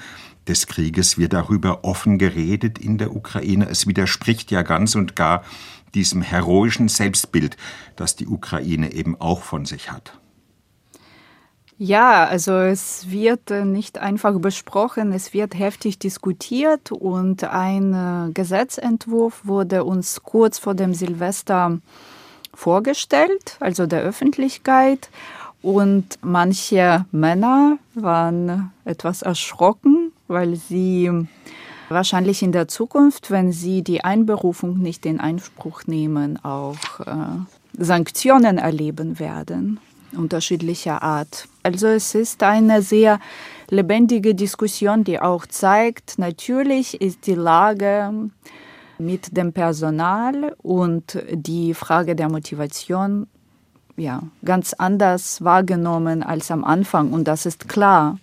[0.47, 3.67] des Krieges wird darüber offen geredet in der Ukraine.
[3.69, 5.43] Es widerspricht ja ganz und gar
[5.93, 7.57] diesem heroischen Selbstbild,
[7.95, 10.19] das die Ukraine eben auch von sich hat.
[11.77, 18.31] Ja, also es wird äh, nicht einfach besprochen, es wird heftig diskutiert und ein äh,
[18.31, 21.79] Gesetzentwurf wurde uns kurz vor dem Silvester
[22.53, 25.09] vorgestellt, also der Öffentlichkeit.
[25.61, 31.11] Und manche Männer waren etwas erschrocken, weil sie
[31.89, 37.13] wahrscheinlich in der Zukunft, wenn sie die Einberufung nicht in Anspruch nehmen, auch äh,
[37.77, 39.79] Sanktionen erleben werden,
[40.15, 41.47] unterschiedlicher Art.
[41.63, 43.19] Also es ist eine sehr
[43.69, 48.29] lebendige Diskussion, die auch zeigt, natürlich ist die Lage
[48.97, 53.27] mit dem Personal und die Frage der Motivation
[53.97, 57.13] ja, ganz anders wahrgenommen als am Anfang.
[57.13, 58.17] Und das ist klar.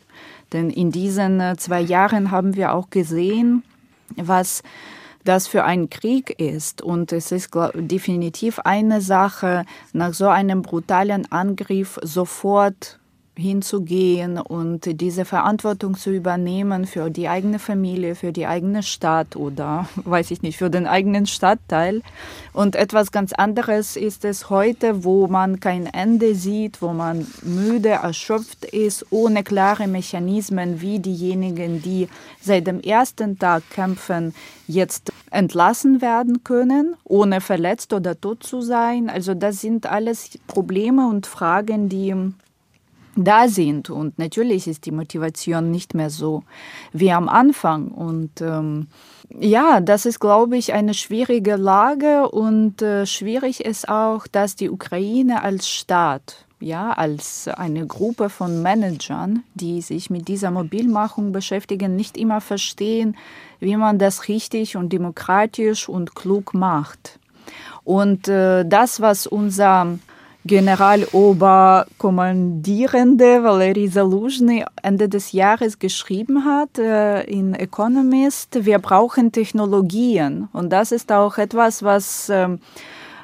[0.52, 3.62] Denn in diesen äh, zwei Jahren haben wir auch gesehen,
[4.16, 4.62] was
[5.24, 6.82] das für ein Krieg ist.
[6.82, 12.98] Und es ist definitiv eine Sache, nach so einem brutalen Angriff sofort
[13.34, 19.88] hinzugehen und diese Verantwortung zu übernehmen für die eigene Familie, für die eigene Stadt oder,
[20.04, 22.02] weiß ich nicht, für den eigenen Stadtteil.
[22.52, 27.88] Und etwas ganz anderes ist es heute, wo man kein Ende sieht, wo man müde,
[27.90, 32.08] erschöpft ist, ohne klare Mechanismen wie diejenigen, die
[32.40, 34.34] seit dem ersten Tag kämpfen,
[34.66, 39.08] jetzt entlassen werden können, ohne verletzt oder tot zu sein.
[39.08, 42.14] Also das sind alles Probleme und Fragen, die
[43.16, 43.90] da sind.
[43.90, 46.42] Und natürlich ist die Motivation nicht mehr so
[46.92, 47.88] wie am Anfang.
[47.88, 48.88] Und ähm,
[49.38, 52.28] ja, das ist, glaube ich, eine schwierige Lage.
[52.30, 58.62] Und äh, schwierig ist auch, dass die Ukraine als Staat, ja, als eine Gruppe von
[58.62, 63.16] Managern, die sich mit dieser Mobilmachung beschäftigen, nicht immer verstehen,
[63.60, 67.18] wie man das richtig und demokratisch und klug macht.
[67.84, 69.98] Und äh, das, was unser
[70.44, 80.48] Generaloberkommandierende Valery Zaluzhny Ende des Jahres geschrieben hat äh, in Economist, wir brauchen Technologien.
[80.52, 82.48] Und das ist auch etwas, was äh,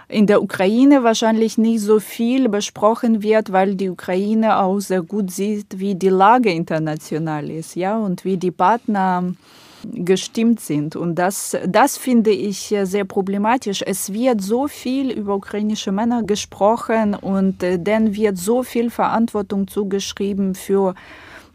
[0.08, 5.32] in der Ukraine wahrscheinlich nicht so viel besprochen wird, weil die Ukraine auch sehr gut
[5.32, 9.34] sieht, wie die Lage international ist, ja, und wie die Partner
[9.84, 10.96] gestimmt sind.
[10.96, 13.82] Und das, das finde ich sehr problematisch.
[13.86, 19.68] Es wird so viel über ukrainische Männer gesprochen und äh, denen wird so viel Verantwortung
[19.68, 20.94] zugeschrieben für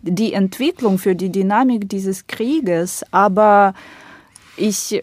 [0.02, 3.04] die Entwicklung, für die Dynamik dieses Krieges.
[3.12, 3.74] Aber
[4.58, 5.02] ich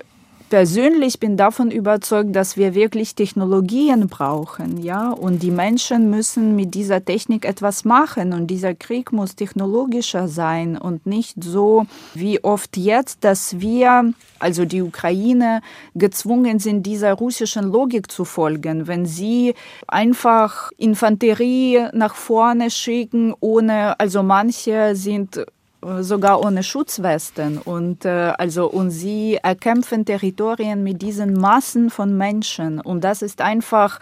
[0.51, 6.75] persönlich bin davon überzeugt, dass wir wirklich Technologien brauchen, ja, und die Menschen müssen mit
[6.75, 12.77] dieser Technik etwas machen und dieser Krieg muss technologischer sein und nicht so wie oft
[12.77, 15.63] jetzt, dass wir, also die Ukraine,
[15.95, 19.55] gezwungen sind, dieser russischen Logik zu folgen, wenn sie
[19.87, 25.47] einfach Infanterie nach vorne schicken, ohne, also manche sind
[26.01, 27.59] sogar ohne Schutzwesten.
[27.59, 32.81] Und äh, also und sie erkämpfen Territorien mit diesen Massen von Menschen.
[32.81, 34.01] Und das ist einfach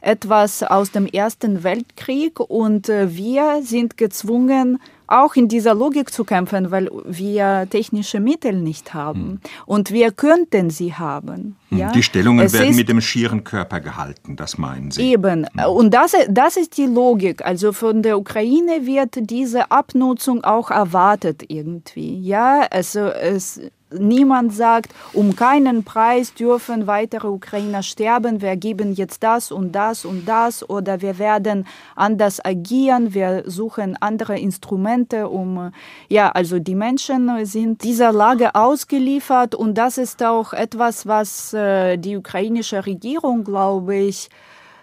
[0.00, 2.40] etwas aus dem Ersten Weltkrieg.
[2.40, 8.54] Und äh, wir sind gezwungen auch in dieser Logik zu kämpfen, weil wir technische Mittel
[8.54, 9.20] nicht haben.
[9.20, 9.40] Hm.
[9.66, 11.56] Und wir könnten sie haben.
[11.70, 11.78] Hm.
[11.78, 11.92] Ja?
[11.92, 15.12] Die Stellungen es werden mit dem schieren Körper gehalten, das meinen Sie?
[15.12, 15.46] Eben.
[15.56, 15.64] Hm.
[15.64, 17.44] Und das, das ist die Logik.
[17.44, 22.20] Also von der Ukraine wird diese Abnutzung auch erwartet irgendwie.
[22.20, 29.22] Ja, also es, Niemand sagt, um keinen Preis dürfen weitere Ukrainer sterben, wir geben jetzt
[29.22, 30.68] das und das und das.
[30.68, 35.72] Oder wir werden anders agieren, wir suchen andere Instrumente, um,
[36.08, 39.54] ja, also die Menschen sind dieser Lage ausgeliefert.
[39.54, 44.28] Und das ist auch etwas, was äh, die ukrainische Regierung, glaube ich,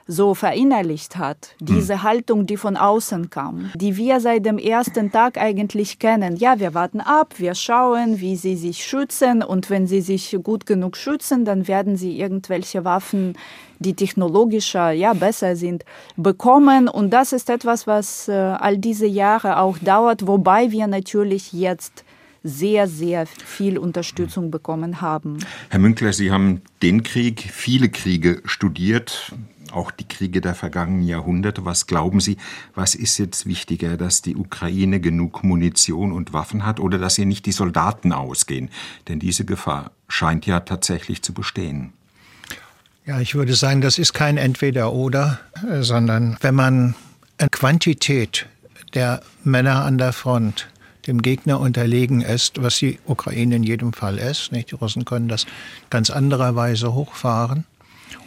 [0.07, 1.55] so verinnerlicht hat.
[1.59, 2.03] Diese hm.
[2.03, 6.35] Haltung, die von außen kam, die wir seit dem ersten Tag eigentlich kennen.
[6.35, 10.65] Ja, wir warten ab, wir schauen, wie sie sich schützen und wenn sie sich gut
[10.65, 13.35] genug schützen, dann werden sie irgendwelche Waffen,
[13.79, 15.83] die technologischer, ja, besser sind,
[16.15, 16.87] bekommen.
[16.87, 22.04] Und das ist etwas, was äh, all diese Jahre auch dauert, wobei wir natürlich jetzt
[22.45, 25.39] sehr, sehr viel Unterstützung bekommen haben.
[25.69, 29.33] Herr Münkler, Sie haben den Krieg, viele Kriege studiert,
[29.71, 31.65] auch die Kriege der vergangenen Jahrhunderte.
[31.65, 32.37] Was glauben Sie,
[32.75, 37.25] was ist jetzt wichtiger, dass die Ukraine genug Munition und Waffen hat oder dass ihr
[37.25, 38.69] nicht die Soldaten ausgehen?
[39.07, 41.93] Denn diese Gefahr scheint ja tatsächlich zu bestehen.
[43.07, 45.39] Ja, ich würde sagen, das ist kein Entweder-Oder,
[45.81, 46.95] sondern wenn man
[47.37, 48.47] eine Quantität
[48.93, 50.67] der Männer an der Front
[51.07, 54.51] dem Gegner unterlegen ist, was die Ukraine in jedem Fall ist.
[54.51, 54.71] Nicht?
[54.71, 55.45] Die Russen können das
[55.89, 57.65] ganz andererweise hochfahren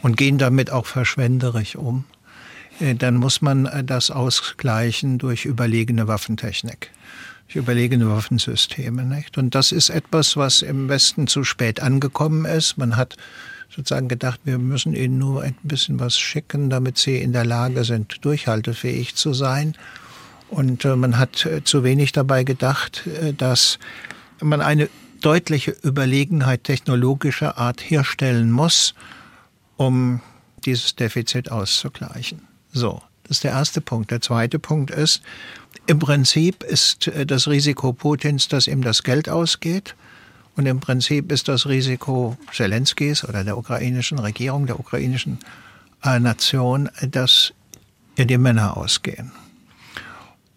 [0.02, 2.04] und gehen damit auch verschwenderisch um,
[2.80, 6.90] äh, dann muss man äh, das ausgleichen durch überlegene Waffentechnik,
[7.46, 9.04] durch überlegene Waffensysteme.
[9.04, 9.38] Nicht?
[9.38, 12.78] Und das ist etwas, was im Westen zu spät angekommen ist.
[12.78, 13.16] Man hat
[13.74, 17.84] sozusagen gedacht, wir müssen ihnen nur ein bisschen was schicken, damit sie in der Lage
[17.84, 19.74] sind, durchhaltefähig zu sein.
[20.50, 23.78] Und äh, man hat zu wenig dabei gedacht, dass
[24.40, 24.88] man eine
[25.20, 28.94] deutliche Überlegenheit technologischer Art herstellen muss,
[29.76, 30.20] um
[30.64, 32.42] dieses Defizit auszugleichen.
[32.72, 34.10] So, das ist der erste Punkt.
[34.10, 35.22] Der zweite Punkt ist,
[35.86, 39.94] im Prinzip ist äh, das Risiko Putins, dass ihm das Geld ausgeht.
[40.56, 45.38] Und im Prinzip ist das Risiko Zelenskis oder der ukrainischen Regierung, der ukrainischen
[46.02, 47.52] äh, Nation, dass
[48.16, 49.30] ihr die Männer ausgehen.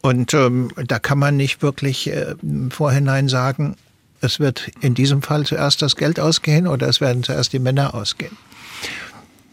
[0.01, 3.75] Und ähm, da kann man nicht wirklich äh, im Vorhinein sagen,
[4.19, 7.93] es wird in diesem Fall zuerst das Geld ausgehen oder es werden zuerst die Männer
[7.93, 8.37] ausgehen.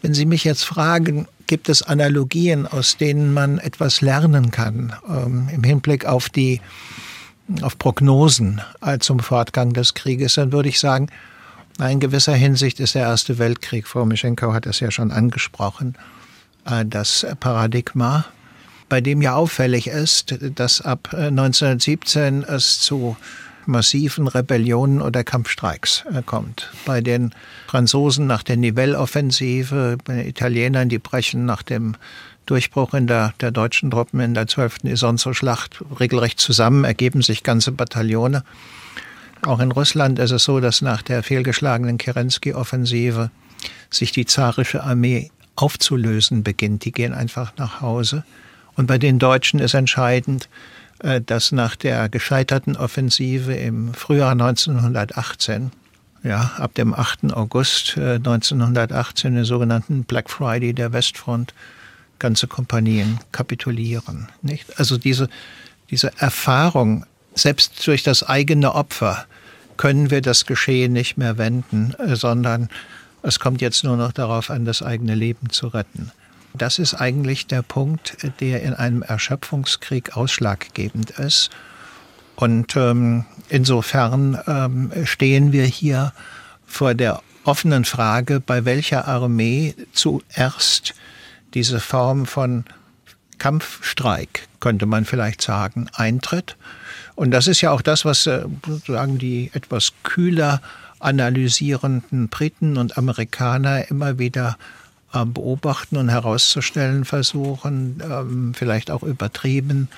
[0.01, 5.49] Wenn Sie mich jetzt fragen, gibt es Analogien, aus denen man etwas lernen kann ähm,
[5.51, 6.61] im Hinblick auf die
[7.61, 11.09] auf Prognosen äh, zum Fortgang des Krieges, dann würde ich sagen,
[11.79, 15.95] in gewisser Hinsicht ist der Erste Weltkrieg, Frau Mischenko hat es ja schon angesprochen,
[16.65, 18.25] äh, das Paradigma,
[18.89, 23.15] bei dem ja auffällig ist, dass ab 1917 äh, es zu
[23.65, 26.71] massiven Rebellionen oder Kampfstreiks äh, kommt.
[26.85, 27.33] Bei den
[27.67, 31.95] Franzosen nach der Nivelle-Offensive, bei den Italienern, die brechen nach dem
[32.47, 34.85] Durchbruch in der, der deutschen Truppen in der 12.
[34.85, 38.43] Isonzo-Schlacht regelrecht zusammen, ergeben sich ganze Bataillone.
[39.43, 43.29] Auch in Russland ist es so, dass nach der fehlgeschlagenen Kerensky-Offensive
[43.91, 46.85] sich die zarische Armee aufzulösen beginnt.
[46.85, 48.23] Die gehen einfach nach Hause.
[48.79, 50.47] Und bei den Deutschen ist entscheidend,
[50.99, 55.71] äh, dass nach der gescheiterten Offensive im Frühjahr 1918,
[56.23, 57.33] ja, ab dem 8.
[57.33, 61.53] August 1918, äh, den sogenannten Black Friday der Westfront,
[62.19, 64.29] ganze Kompanien kapitulieren.
[64.41, 64.79] Nicht?
[64.79, 65.27] Also diese,
[65.91, 69.25] diese Erfahrung, selbst durch das eigene Opfer,
[69.75, 72.69] können wir das Geschehen nicht mehr wenden, äh, sondern
[73.23, 76.13] es kommt jetzt nur noch darauf an, das eigene Leben zu retten.
[76.53, 81.49] Das ist eigentlich der Punkt, der in einem Erschöpfungskrieg ausschlaggebend ist.
[82.35, 86.13] Und ähm, insofern ähm, stehen wir hier
[86.65, 90.93] vor der offenen Frage, bei welcher Armee zuerst
[91.53, 92.65] diese Form von
[93.39, 96.57] Kampfstreik, könnte man vielleicht sagen, eintritt.
[97.15, 100.61] Und das ist ja auch das, was äh, sozusagen die etwas kühler
[100.99, 104.57] analysierenden Briten und Amerikaner immer wieder
[105.11, 109.89] beobachten und herauszustellen versuchen, ähm, vielleicht auch übertrieben,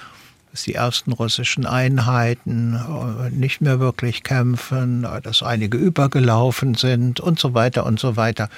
[0.52, 7.20] dass die ersten russischen Einheiten äh, nicht mehr wirklich kämpfen, äh, dass einige übergelaufen sind
[7.20, 8.50] und so weiter und so weiter.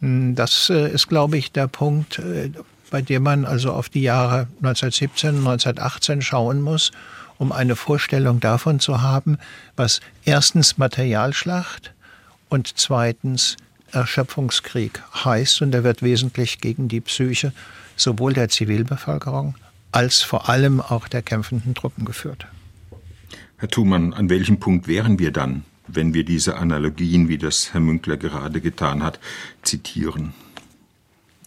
[0.00, 2.20] Hm, das ist, glaube ich, der Punkt,
[2.90, 6.92] bei dem man also auf die Jahre 1917, 1918 schauen muss,
[7.38, 9.38] um eine Vorstellung davon zu haben,
[9.76, 11.92] was erstens Materialschlacht
[12.48, 13.56] und zweitens
[13.96, 15.62] Erschöpfungskrieg heißt.
[15.62, 17.52] Und er wird wesentlich gegen die Psyche
[17.96, 19.54] sowohl der Zivilbevölkerung
[19.90, 22.46] als vor allem auch der kämpfenden Truppen geführt.
[23.56, 27.80] Herr Thumann, an welchem Punkt wären wir dann, wenn wir diese Analogien, wie das Herr
[27.80, 29.18] Münkler gerade getan hat,
[29.62, 30.34] zitieren?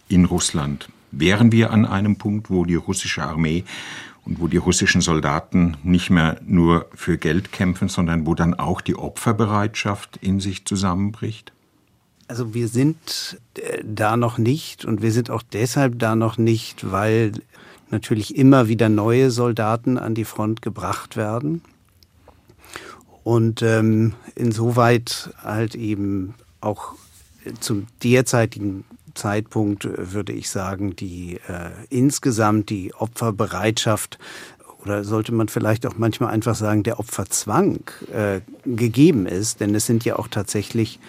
[0.08, 0.88] In Russland.
[1.12, 3.64] Wären wir an einem Punkt, wo die russische Armee
[4.24, 8.80] und wo die russischen Soldaten nicht mehr nur für Geld kämpfen, sondern wo dann auch
[8.80, 11.52] die Opferbereitschaft in sich zusammenbricht?
[12.30, 16.92] Also wir sind äh, da noch nicht und wir sind auch deshalb da noch nicht,
[16.92, 17.32] weil
[17.90, 21.60] natürlich immer wieder neue Soldaten an die Front gebracht werden.
[23.24, 26.92] Und ähm, insoweit halt eben auch
[27.58, 34.20] zum derzeitigen Zeitpunkt würde ich sagen, die äh, insgesamt die Opferbereitschaft
[34.82, 37.80] oder sollte man vielleicht auch manchmal einfach sagen, der Opferzwang
[38.12, 39.60] äh, gegeben ist.
[39.60, 41.00] Denn es sind ja auch tatsächlich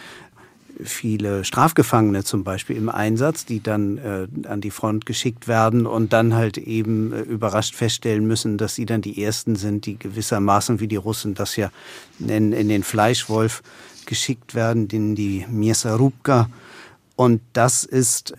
[0.84, 6.14] viele Strafgefangene zum Beispiel im Einsatz, die dann äh, an die Front geschickt werden und
[6.14, 10.80] dann halt eben äh, überrascht feststellen müssen, dass sie dann die Ersten sind, die gewissermaßen,
[10.80, 11.72] wie die Russen das ja
[12.20, 13.64] nennen, in den Fleischwolf
[14.06, 16.50] geschickt werden, in die Miesarubka
[17.22, 18.36] und das ist, äh,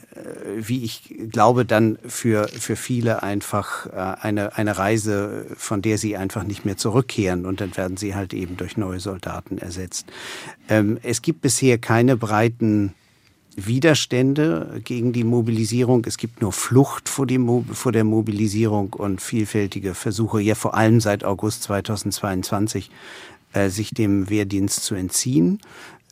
[0.56, 3.90] wie ich glaube, dann für, für viele einfach äh,
[4.20, 7.46] eine, eine Reise, von der sie einfach nicht mehr zurückkehren.
[7.46, 10.06] Und dann werden sie halt eben durch neue Soldaten ersetzt.
[10.68, 12.92] Ähm, es gibt bisher keine breiten
[13.54, 16.04] Widerstände gegen die Mobilisierung.
[16.04, 21.00] Es gibt nur Flucht vor, Mo vor der Mobilisierung und vielfältige Versuche, ja vor allem
[21.00, 22.90] seit August 2022,
[23.52, 25.60] äh, sich dem Wehrdienst zu entziehen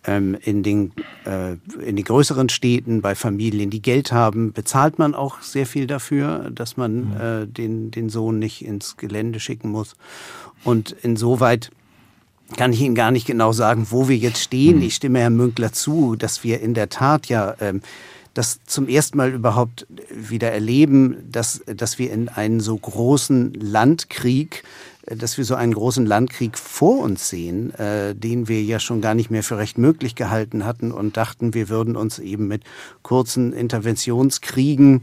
[0.07, 0.93] in, den,
[1.27, 1.53] äh,
[1.85, 6.51] in den größeren Städten, bei Familien, die Geld haben, bezahlt man auch sehr viel dafür,
[6.55, 7.21] dass man mhm.
[7.21, 9.97] äh, den, den Sohn nicht ins Gelände schicken muss.
[10.65, 11.71] Und insoweit
[12.57, 14.79] kann ich Ihnen gar nicht genau sagen, wo wir jetzt stehen.
[14.79, 14.83] Mhm.
[14.83, 17.83] Ich stimme Herrn Münkler zu, dass wir in der Tat ja ähm,
[18.35, 24.63] das zum ersten Mal überhaupt wieder erleben, dass, dass wir in einen so großen Landkrieg
[25.07, 29.15] dass wir so einen großen Landkrieg vor uns sehen, äh, den wir ja schon gar
[29.15, 32.65] nicht mehr für recht möglich gehalten hatten und dachten, wir würden uns eben mit
[33.03, 35.01] kurzen Interventionskriegen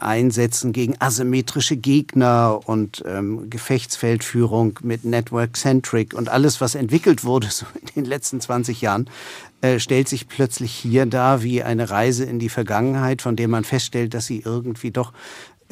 [0.00, 7.66] einsetzen gegen asymmetrische Gegner und ähm, Gefechtsfeldführung mit Network-Centric und alles, was entwickelt wurde so
[7.80, 9.08] in den letzten 20 Jahren,
[9.62, 13.64] äh, stellt sich plötzlich hier dar wie eine Reise in die Vergangenheit, von der man
[13.64, 15.12] feststellt, dass sie irgendwie doch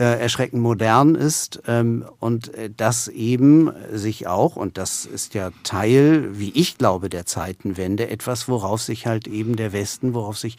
[0.02, 6.38] erschreckend modern ist ähm, und äh, das eben sich auch, und das ist ja Teil,
[6.38, 10.56] wie ich glaube, der Zeitenwende, etwas, worauf sich halt eben der Westen, worauf sich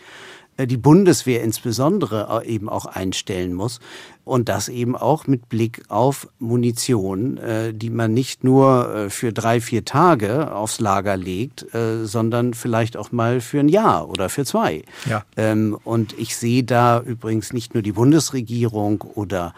[0.58, 3.80] äh, die Bundeswehr insbesondere äh, eben auch einstellen muss.
[4.26, 9.62] Und das eben auch mit Blick auf Munition, äh, die man nicht nur für drei,
[9.62, 11.66] vier Tage aufs Lager legt,
[12.04, 14.84] sondern vielleicht auch mal für ein Jahr oder für zwei.
[15.08, 15.24] Ja.
[15.38, 19.54] Ähm, und ich sehe da übrigens nicht nur die Bundesregierung oder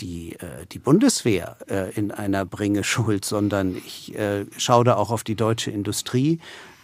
[0.00, 0.36] die,
[0.72, 1.56] die Bundeswehr
[1.94, 4.14] in einer Bringe schuld, sondern ich
[4.58, 6.38] schaue da auch auf die deutsche Industrie,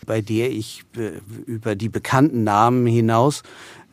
[0.07, 3.42] bei der ich äh, über die bekannten Namen hinaus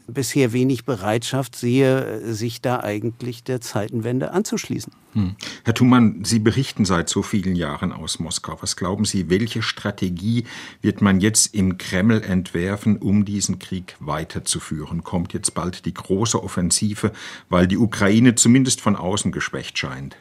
[0.08, 4.94] bisher wenig Bereitschaft sehe, sich da eigentlich der Zeitenwende anzuschließen.
[5.14, 5.36] Hm.
[5.64, 8.58] Herr Thumann, Sie berichten seit so vielen Jahren aus Moskau.
[8.62, 10.46] Was glauben Sie, welche Strategie
[10.82, 15.04] wird man jetzt im Kreml entwerfen, um diesen Krieg weiterzuführen?
[15.04, 17.12] Kommt jetzt bald die große Offensive,
[17.50, 20.18] weil die Ukraine zumindest von außen geschwächt scheint?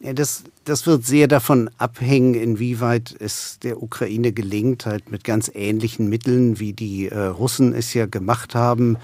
[0.00, 5.50] Ja, das, das wird sehr davon abhängen, inwieweit es der Ukraine gelingt, halt mit ganz
[5.52, 8.96] ähnlichen Mitteln, wie die äh, Russen es ja gemacht haben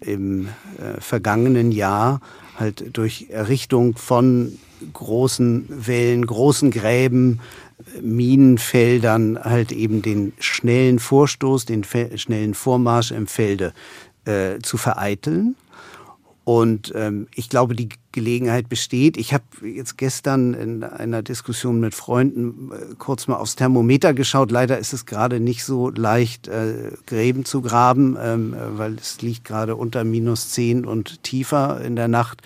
[0.00, 0.48] im
[0.78, 2.22] äh, vergangenen Jahr,
[2.56, 4.58] halt durch Errichtung von
[4.94, 7.40] großen Wellen, großen Gräben,
[8.00, 13.74] Minenfeldern halt eben den schnellen Vorstoß, den schnellen Vormarsch im Felde
[14.24, 15.54] äh, zu vereiteln
[16.50, 19.16] und ähm, ich glaube, die Gelegenheit besteht.
[19.16, 24.50] Ich habe jetzt gestern in einer Diskussion mit Freunden äh, kurz mal aufs Thermometer geschaut.
[24.50, 29.44] Leider ist es gerade nicht so leicht, äh, Gräben zu graben, ähm, weil es liegt
[29.44, 32.42] gerade unter minus zehn und tiefer in der Nacht.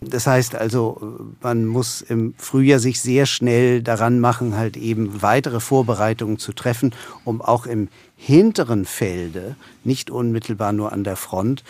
[0.00, 5.58] Das heißt also, man muss im Frühjahr sich sehr schnell daran machen, halt eben weitere
[5.58, 6.94] Vorbereitungen zu treffen,
[7.24, 11.64] um auch im hinteren Felde, nicht unmittelbar nur an der Front,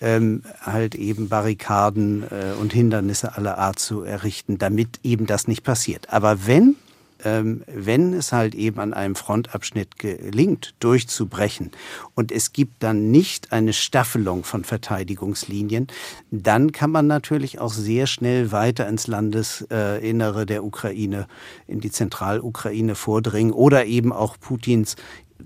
[0.00, 5.62] ähm, halt eben Barrikaden äh, und Hindernisse aller Art zu errichten, damit eben das nicht
[5.62, 6.12] passiert.
[6.12, 6.76] Aber wenn
[7.24, 11.70] ähm, wenn es halt eben an einem Frontabschnitt gelingt, durchzubrechen
[12.14, 15.88] und es gibt dann nicht eine Staffelung von Verteidigungslinien,
[16.30, 21.26] dann kann man natürlich auch sehr schnell weiter ins Landesinnere der Ukraine,
[21.66, 24.96] in die Zentralukraine vordringen oder eben auch Putins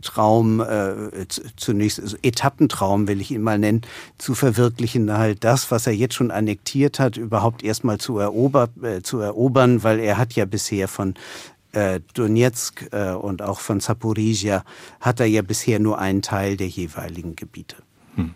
[0.02, 1.26] Traum, äh,
[1.56, 3.82] zunächst also Etappentraum will ich ihn mal nennen,
[4.18, 9.02] zu verwirklichen, halt das, was er jetzt schon annektiert hat, überhaupt erstmal zu, erober, äh,
[9.02, 11.14] zu erobern, weil er hat ja bisher von
[11.72, 14.64] äh, Donetsk äh, und auch von Zaporizhia
[15.00, 17.76] hat er ja bisher nur einen Teil der jeweiligen Gebiete.
[18.14, 18.34] Hm.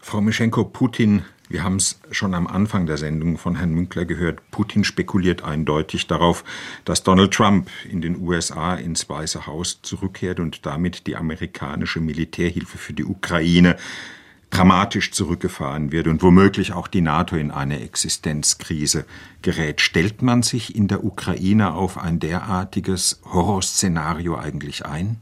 [0.00, 4.50] Frau Mischenko, Putin, wir haben es schon am Anfang der Sendung von Herrn Münkler gehört,
[4.50, 6.44] Putin spekuliert eindeutig darauf,
[6.84, 12.78] dass Donald Trump in den USA ins Weiße Haus zurückkehrt und damit die amerikanische Militärhilfe
[12.78, 13.76] für die Ukraine
[14.50, 19.04] dramatisch zurückgefahren wird und womöglich auch die NATO in eine Existenzkrise
[19.42, 19.80] gerät.
[19.80, 25.20] Stellt man sich in der Ukraine auf ein derartiges Horrorszenario eigentlich ein?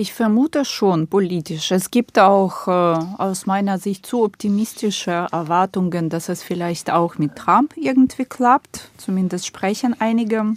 [0.00, 1.72] Ich vermute schon politisch.
[1.72, 7.34] Es gibt auch äh, aus meiner Sicht zu optimistische Erwartungen, dass es vielleicht auch mit
[7.34, 8.90] Trump irgendwie klappt.
[8.96, 10.54] Zumindest sprechen einige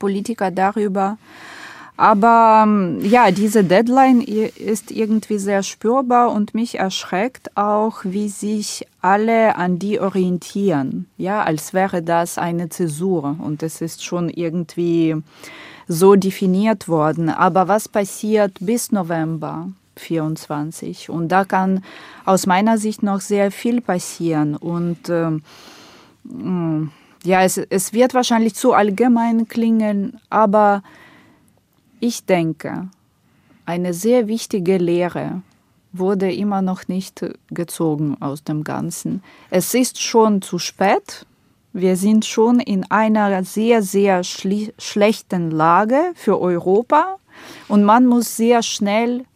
[0.00, 1.18] Politiker darüber.
[1.96, 8.88] Aber ähm, ja, diese Deadline ist irgendwie sehr spürbar und mich erschreckt auch, wie sich
[9.00, 11.06] alle an die orientieren.
[11.16, 15.14] Ja, als wäre das eine Zäsur und es ist schon irgendwie
[15.88, 17.28] so definiert worden.
[17.28, 19.68] Aber was passiert bis November?
[19.96, 21.10] 24.
[21.10, 21.82] Und da kann
[22.24, 24.54] aus meiner Sicht noch sehr viel passieren.
[24.54, 25.42] Und ähm,
[26.24, 26.90] mm,
[27.24, 30.82] ja, es, es wird wahrscheinlich zu allgemein klingen, aber
[31.98, 32.88] ich denke,
[33.64, 35.42] eine sehr wichtige Lehre
[35.92, 39.22] wurde immer noch nicht gezogen aus dem Ganzen.
[39.50, 41.26] Es ist schon zu spät.
[41.78, 47.18] Wir sind schon in einer sehr, sehr schlechten Lage für Europa
[47.68, 49.26] und man muss sehr schnell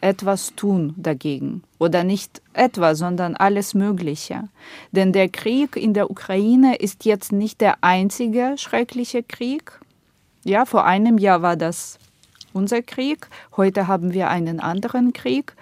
[0.00, 1.62] etwas tun dagegen.
[1.78, 4.48] Oder nicht etwas, sondern alles Mögliche.
[4.90, 9.78] Denn der Krieg in der Ukraine ist jetzt nicht der einzige schreckliche Krieg.
[10.42, 12.00] Ja, vor einem Jahr war das
[12.52, 13.28] unser Krieg.
[13.56, 15.54] Heute haben wir einen anderen Krieg,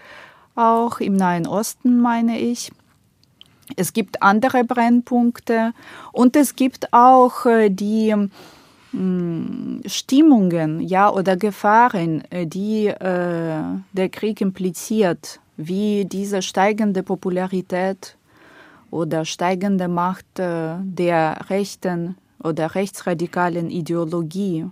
[0.54, 2.72] auch im Nahen Osten, meine ich.
[3.76, 5.72] Es gibt andere Brennpunkte
[6.12, 8.14] und es gibt auch äh, die
[8.92, 13.62] mm, Stimmungen ja, oder Gefahren, äh, die äh,
[13.92, 18.16] der Krieg impliziert, wie diese steigende Popularität
[18.90, 24.66] oder steigende Macht äh, der rechten oder rechtsradikalen Ideologie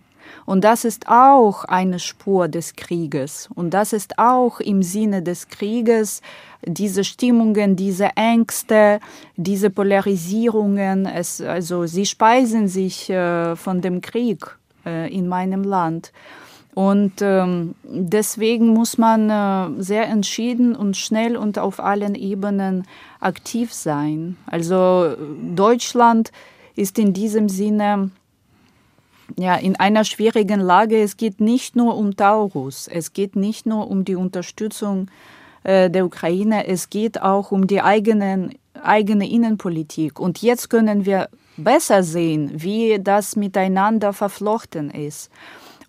[0.46, 3.48] und das ist auch eine Spur des Krieges.
[3.54, 6.22] Und das ist auch im Sinne des Krieges
[6.62, 9.00] diese Stimmungen, diese Ängste,
[9.36, 11.06] diese Polarisierungen.
[11.06, 16.12] Es, also sie speisen sich äh, von dem Krieg äh, in meinem Land.
[16.74, 22.86] Und ähm, deswegen muss man äh, sehr entschieden und schnell und auf allen Ebenen
[23.18, 24.36] aktiv sein.
[24.46, 25.16] Also
[25.54, 26.30] Deutschland
[26.76, 28.10] ist in diesem Sinne
[29.38, 31.02] ja, in einer schwierigen Lage.
[31.02, 35.08] Es geht nicht nur um Taurus, es geht nicht nur um die Unterstützung
[35.64, 40.18] äh, der Ukraine, es geht auch um die eigenen, eigene Innenpolitik.
[40.18, 45.30] Und jetzt können wir besser sehen, wie das miteinander verflochten ist.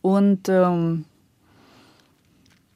[0.01, 1.05] Und ähm,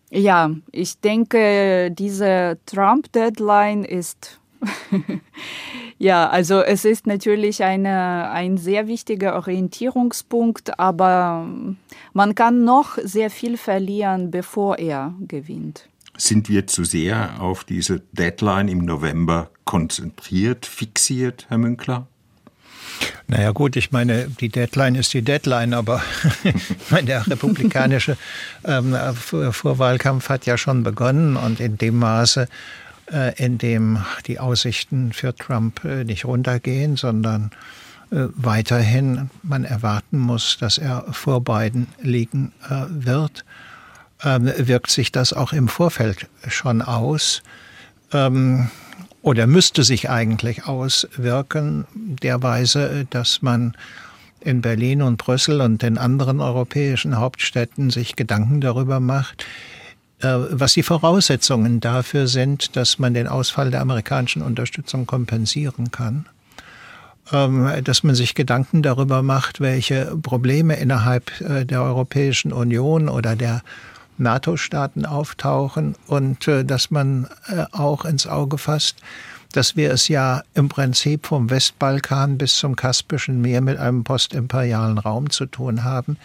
[0.09, 4.39] ja, ich denke, diese Trump-Deadline ist
[5.97, 11.47] Ja, also es ist natürlich eine, ein sehr wichtiger Orientierungspunkt, aber
[12.13, 15.87] man kann noch sehr viel verlieren, bevor er gewinnt.
[16.17, 22.07] Sind wir zu sehr auf diese Deadline im November konzentriert, fixiert, Herr Münkler?
[23.27, 26.01] Naja gut, ich meine, die Deadline ist die Deadline, aber
[27.01, 28.17] der republikanische
[28.63, 32.47] ähm, Vorwahlkampf hat ja schon begonnen und in dem Maße,
[33.37, 37.51] in dem die Aussichten für Trump äh, nicht runtergehen, sondern
[38.11, 42.51] äh, weiterhin man erwarten muss, dass er vor Biden liegen
[42.89, 43.45] wird,
[44.23, 47.43] ähm, wirkt sich das auch im Vorfeld schon aus?
[48.11, 48.69] Ähm,
[49.21, 53.75] oder müsste sich eigentlich auswirken, derweise, dass man
[54.39, 59.45] in Berlin und Brüssel und den anderen europäischen Hauptstädten sich Gedanken darüber macht,
[60.21, 66.25] was die Voraussetzungen dafür sind, dass man den Ausfall der amerikanischen Unterstützung kompensieren kann.
[67.31, 73.35] Ähm, dass man sich Gedanken darüber macht, welche Probleme innerhalb äh, der Europäischen Union oder
[73.35, 73.63] der
[74.19, 78.97] NATO-Staaten auftauchen und äh, dass man äh, auch ins Auge fasst,
[79.53, 84.99] dass wir es ja im Prinzip vom Westbalkan bis zum Kaspischen Meer mit einem postimperialen
[84.99, 86.17] Raum zu tun haben,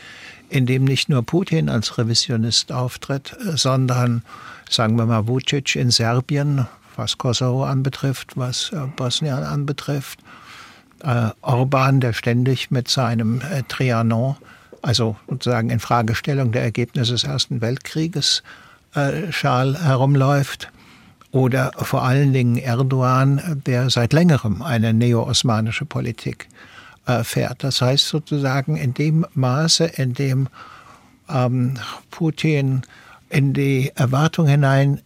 [0.50, 4.22] in dem nicht nur Putin als Revisionist auftritt, sondern,
[4.68, 10.18] sagen wir mal, Vucic in Serbien, was Kosovo anbetrifft, was Bosnien anbetrifft,
[11.02, 14.36] äh, Orban, der ständig mit seinem äh, Trianon,
[14.82, 18.42] also sozusagen in Fragestellung der Ergebnisse des Ersten Weltkrieges,
[18.94, 20.68] äh, Schal herumläuft.
[21.32, 26.69] Oder vor allen Dingen Erdogan, der seit längerem eine neo-osmanische Politik äh,
[27.24, 27.64] fährt.
[27.64, 30.48] Das heißt sozusagen in dem Maße, in dem
[31.28, 31.78] ähm,
[32.10, 32.82] Putin
[33.28, 35.02] in die Erwartung hineingeht,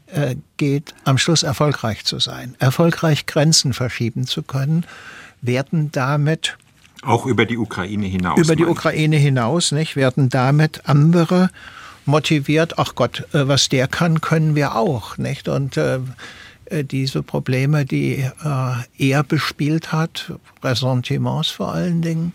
[0.59, 4.87] äh, am Schluss erfolgreich zu sein, erfolgreich Grenzen verschieben zu können,
[5.43, 6.57] werden damit
[7.03, 8.39] auch über die Ukraine hinaus.
[8.39, 9.95] Über die Ukraine hinaus, nicht?
[9.95, 11.51] Werden damit andere
[12.07, 15.49] motiviert, ach Gott, äh, was der kann, können wir auch, nicht?
[15.49, 16.01] Und äh, äh,
[16.71, 22.33] diese Probleme, die äh, er bespielt hat, Ressentiments vor allen Dingen,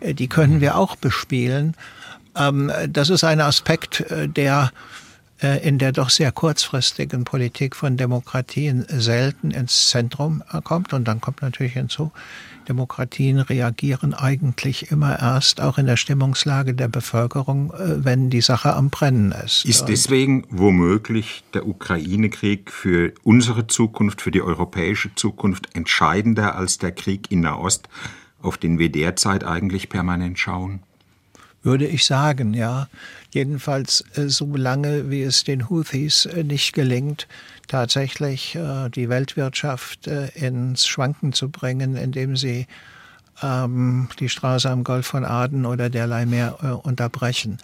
[0.00, 1.74] äh, die können wir auch bespielen.
[2.36, 4.72] Ähm, das ist ein Aspekt, äh, der
[5.44, 10.92] in der doch sehr kurzfristigen Politik von Demokratien selten ins Zentrum kommt.
[10.92, 12.12] Und dann kommt natürlich hinzu,
[12.64, 18.74] Demokratien reagieren eigentlich immer erst auch in der Stimmungslage der Bevölkerung, äh, wenn die Sache
[18.74, 19.64] am Brennen ist.
[19.64, 26.92] Ist deswegen womöglich der Ukraine-Krieg für unsere Zukunft, für die europäische Zukunft entscheidender als der
[26.92, 27.88] Krieg in Nahost,
[28.42, 30.80] auf den wir derzeit eigentlich permanent schauen?
[31.62, 32.88] Würde ich sagen, ja.
[33.34, 37.26] Jedenfalls äh, so lange, wie es den Houthis äh, nicht gelingt,
[37.66, 42.68] tatsächlich äh, die Weltwirtschaft ins Schwanken zu bringen, indem sie
[43.42, 47.58] ähm, die Straße am Golf von Aden oder derlei mehr unterbrechen.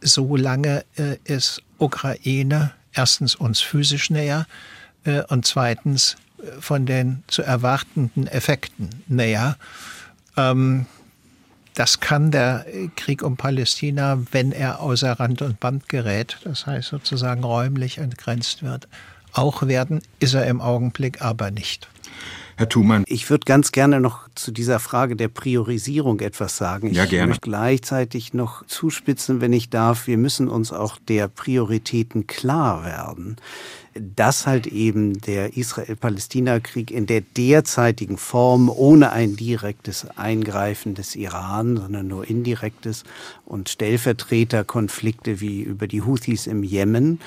[0.00, 4.46] Solange äh, ist Ukraine erstens uns physisch näher
[5.04, 6.16] äh, und zweitens
[6.60, 9.58] von den zu erwartenden Effekten näher.
[10.38, 10.86] Ähm,
[11.76, 12.66] das kann der
[12.96, 18.62] Krieg um Palästina, wenn er außer Rand und Band gerät, das heißt sozusagen räumlich entgrenzt
[18.62, 18.88] wird,
[19.32, 21.88] auch werden, ist er im Augenblick aber nicht.
[22.56, 23.04] Herr Thumann.
[23.06, 26.90] Ich würde ganz gerne noch zu dieser Frage der Priorisierung etwas sagen.
[26.94, 27.24] Ja, gerne.
[27.24, 30.06] Ich möchte gleichzeitig noch zuspitzen, wenn ich darf.
[30.06, 33.36] Wir müssen uns auch der Prioritäten klar werden.
[34.00, 41.76] Dass halt eben der Israel-Palästina-Krieg in der derzeitigen Form ohne ein direktes Eingreifen des Iran,
[41.76, 43.04] sondern nur indirektes
[43.44, 47.20] und Stellvertreterkonflikte wie über die Houthis im Jemen,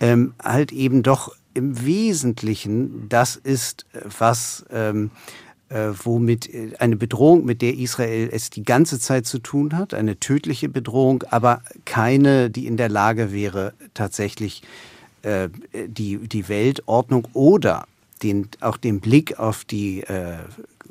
[0.00, 3.86] ähm, halt eben doch im Wesentlichen das ist,
[4.18, 5.10] was ähm,
[5.68, 9.94] äh, womit äh, eine Bedrohung, mit der Israel es die ganze Zeit zu tun hat,
[9.94, 14.95] eine tödliche Bedrohung, aber keine, die in der Lage wäre, tatsächlich äh,
[15.88, 17.86] die, die Weltordnung oder
[18.22, 20.38] den, auch den Blick auf die äh,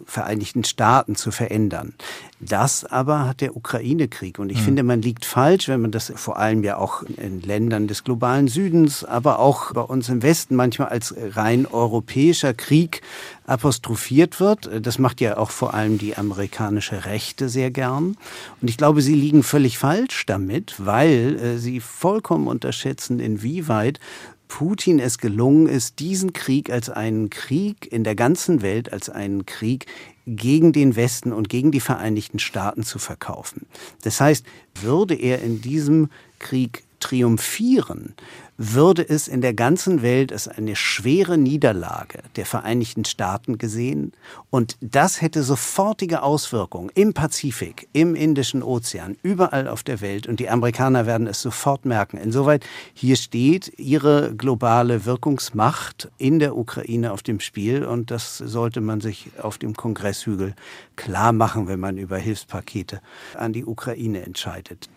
[0.06, 1.94] Vereinigten Staaten zu verändern.
[2.40, 4.40] Das aber hat der Ukraine-Krieg.
[4.40, 4.64] Und ich mhm.
[4.64, 8.48] finde, man liegt falsch, wenn man das vor allem ja auch in Ländern des globalen
[8.48, 13.02] Südens, aber auch bei uns im Westen manchmal als rein europäischer Krieg
[13.48, 14.70] apostrophiert wird.
[14.86, 18.18] Das macht ja auch vor allem die amerikanische Rechte sehr gern.
[18.62, 24.00] Und ich glaube, sie liegen völlig falsch damit, weil äh, sie vollkommen unterschätzen, inwieweit
[24.48, 29.46] Putin es gelungen ist, diesen Krieg als einen Krieg in der ganzen Welt, als einen
[29.46, 29.86] Krieg
[30.28, 33.66] gegen den Westen und gegen die Vereinigten Staaten zu verkaufen.
[34.04, 34.46] Das heißt,
[34.82, 38.16] würde er in diesem Krieg triumphieren,
[38.58, 44.14] würde es in der ganzen Welt als eine schwere Niederlage der Vereinigten Staaten gesehen.
[44.50, 50.28] Und das hätte sofortige Auswirkungen im Pazifik, im Indischen Ozean, überall auf der Welt.
[50.28, 52.18] Und die Amerikaner werden es sofort merken.
[52.18, 57.84] Insoweit, hier steht ihre globale Wirkungsmacht in der Ukraine auf dem Spiel.
[57.84, 60.56] Und das sollte man sich auf dem Kongresshügel
[60.96, 63.02] klar machen, wenn man über Hilfspakete
[63.36, 64.90] an die Ukraine entscheidet.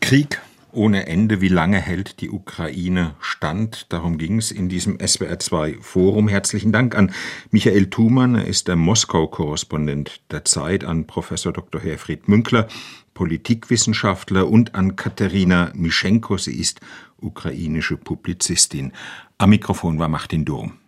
[0.00, 0.40] Krieg
[0.74, 3.92] ohne Ende, wie lange hält die Ukraine stand.
[3.92, 6.28] Darum ging es in diesem SWR2 Forum.
[6.28, 7.12] Herzlichen Dank an
[7.50, 11.80] Michael Thumann, er ist der Moskau-Korrespondent der Zeit, an Professor Dr.
[11.80, 12.68] Herfried Münkler,
[13.14, 16.80] Politikwissenschaftler und an Katharina Mischenko, sie ist
[17.20, 18.92] ukrainische Publizistin.
[19.38, 20.78] Am Mikrofon war Martin Durm.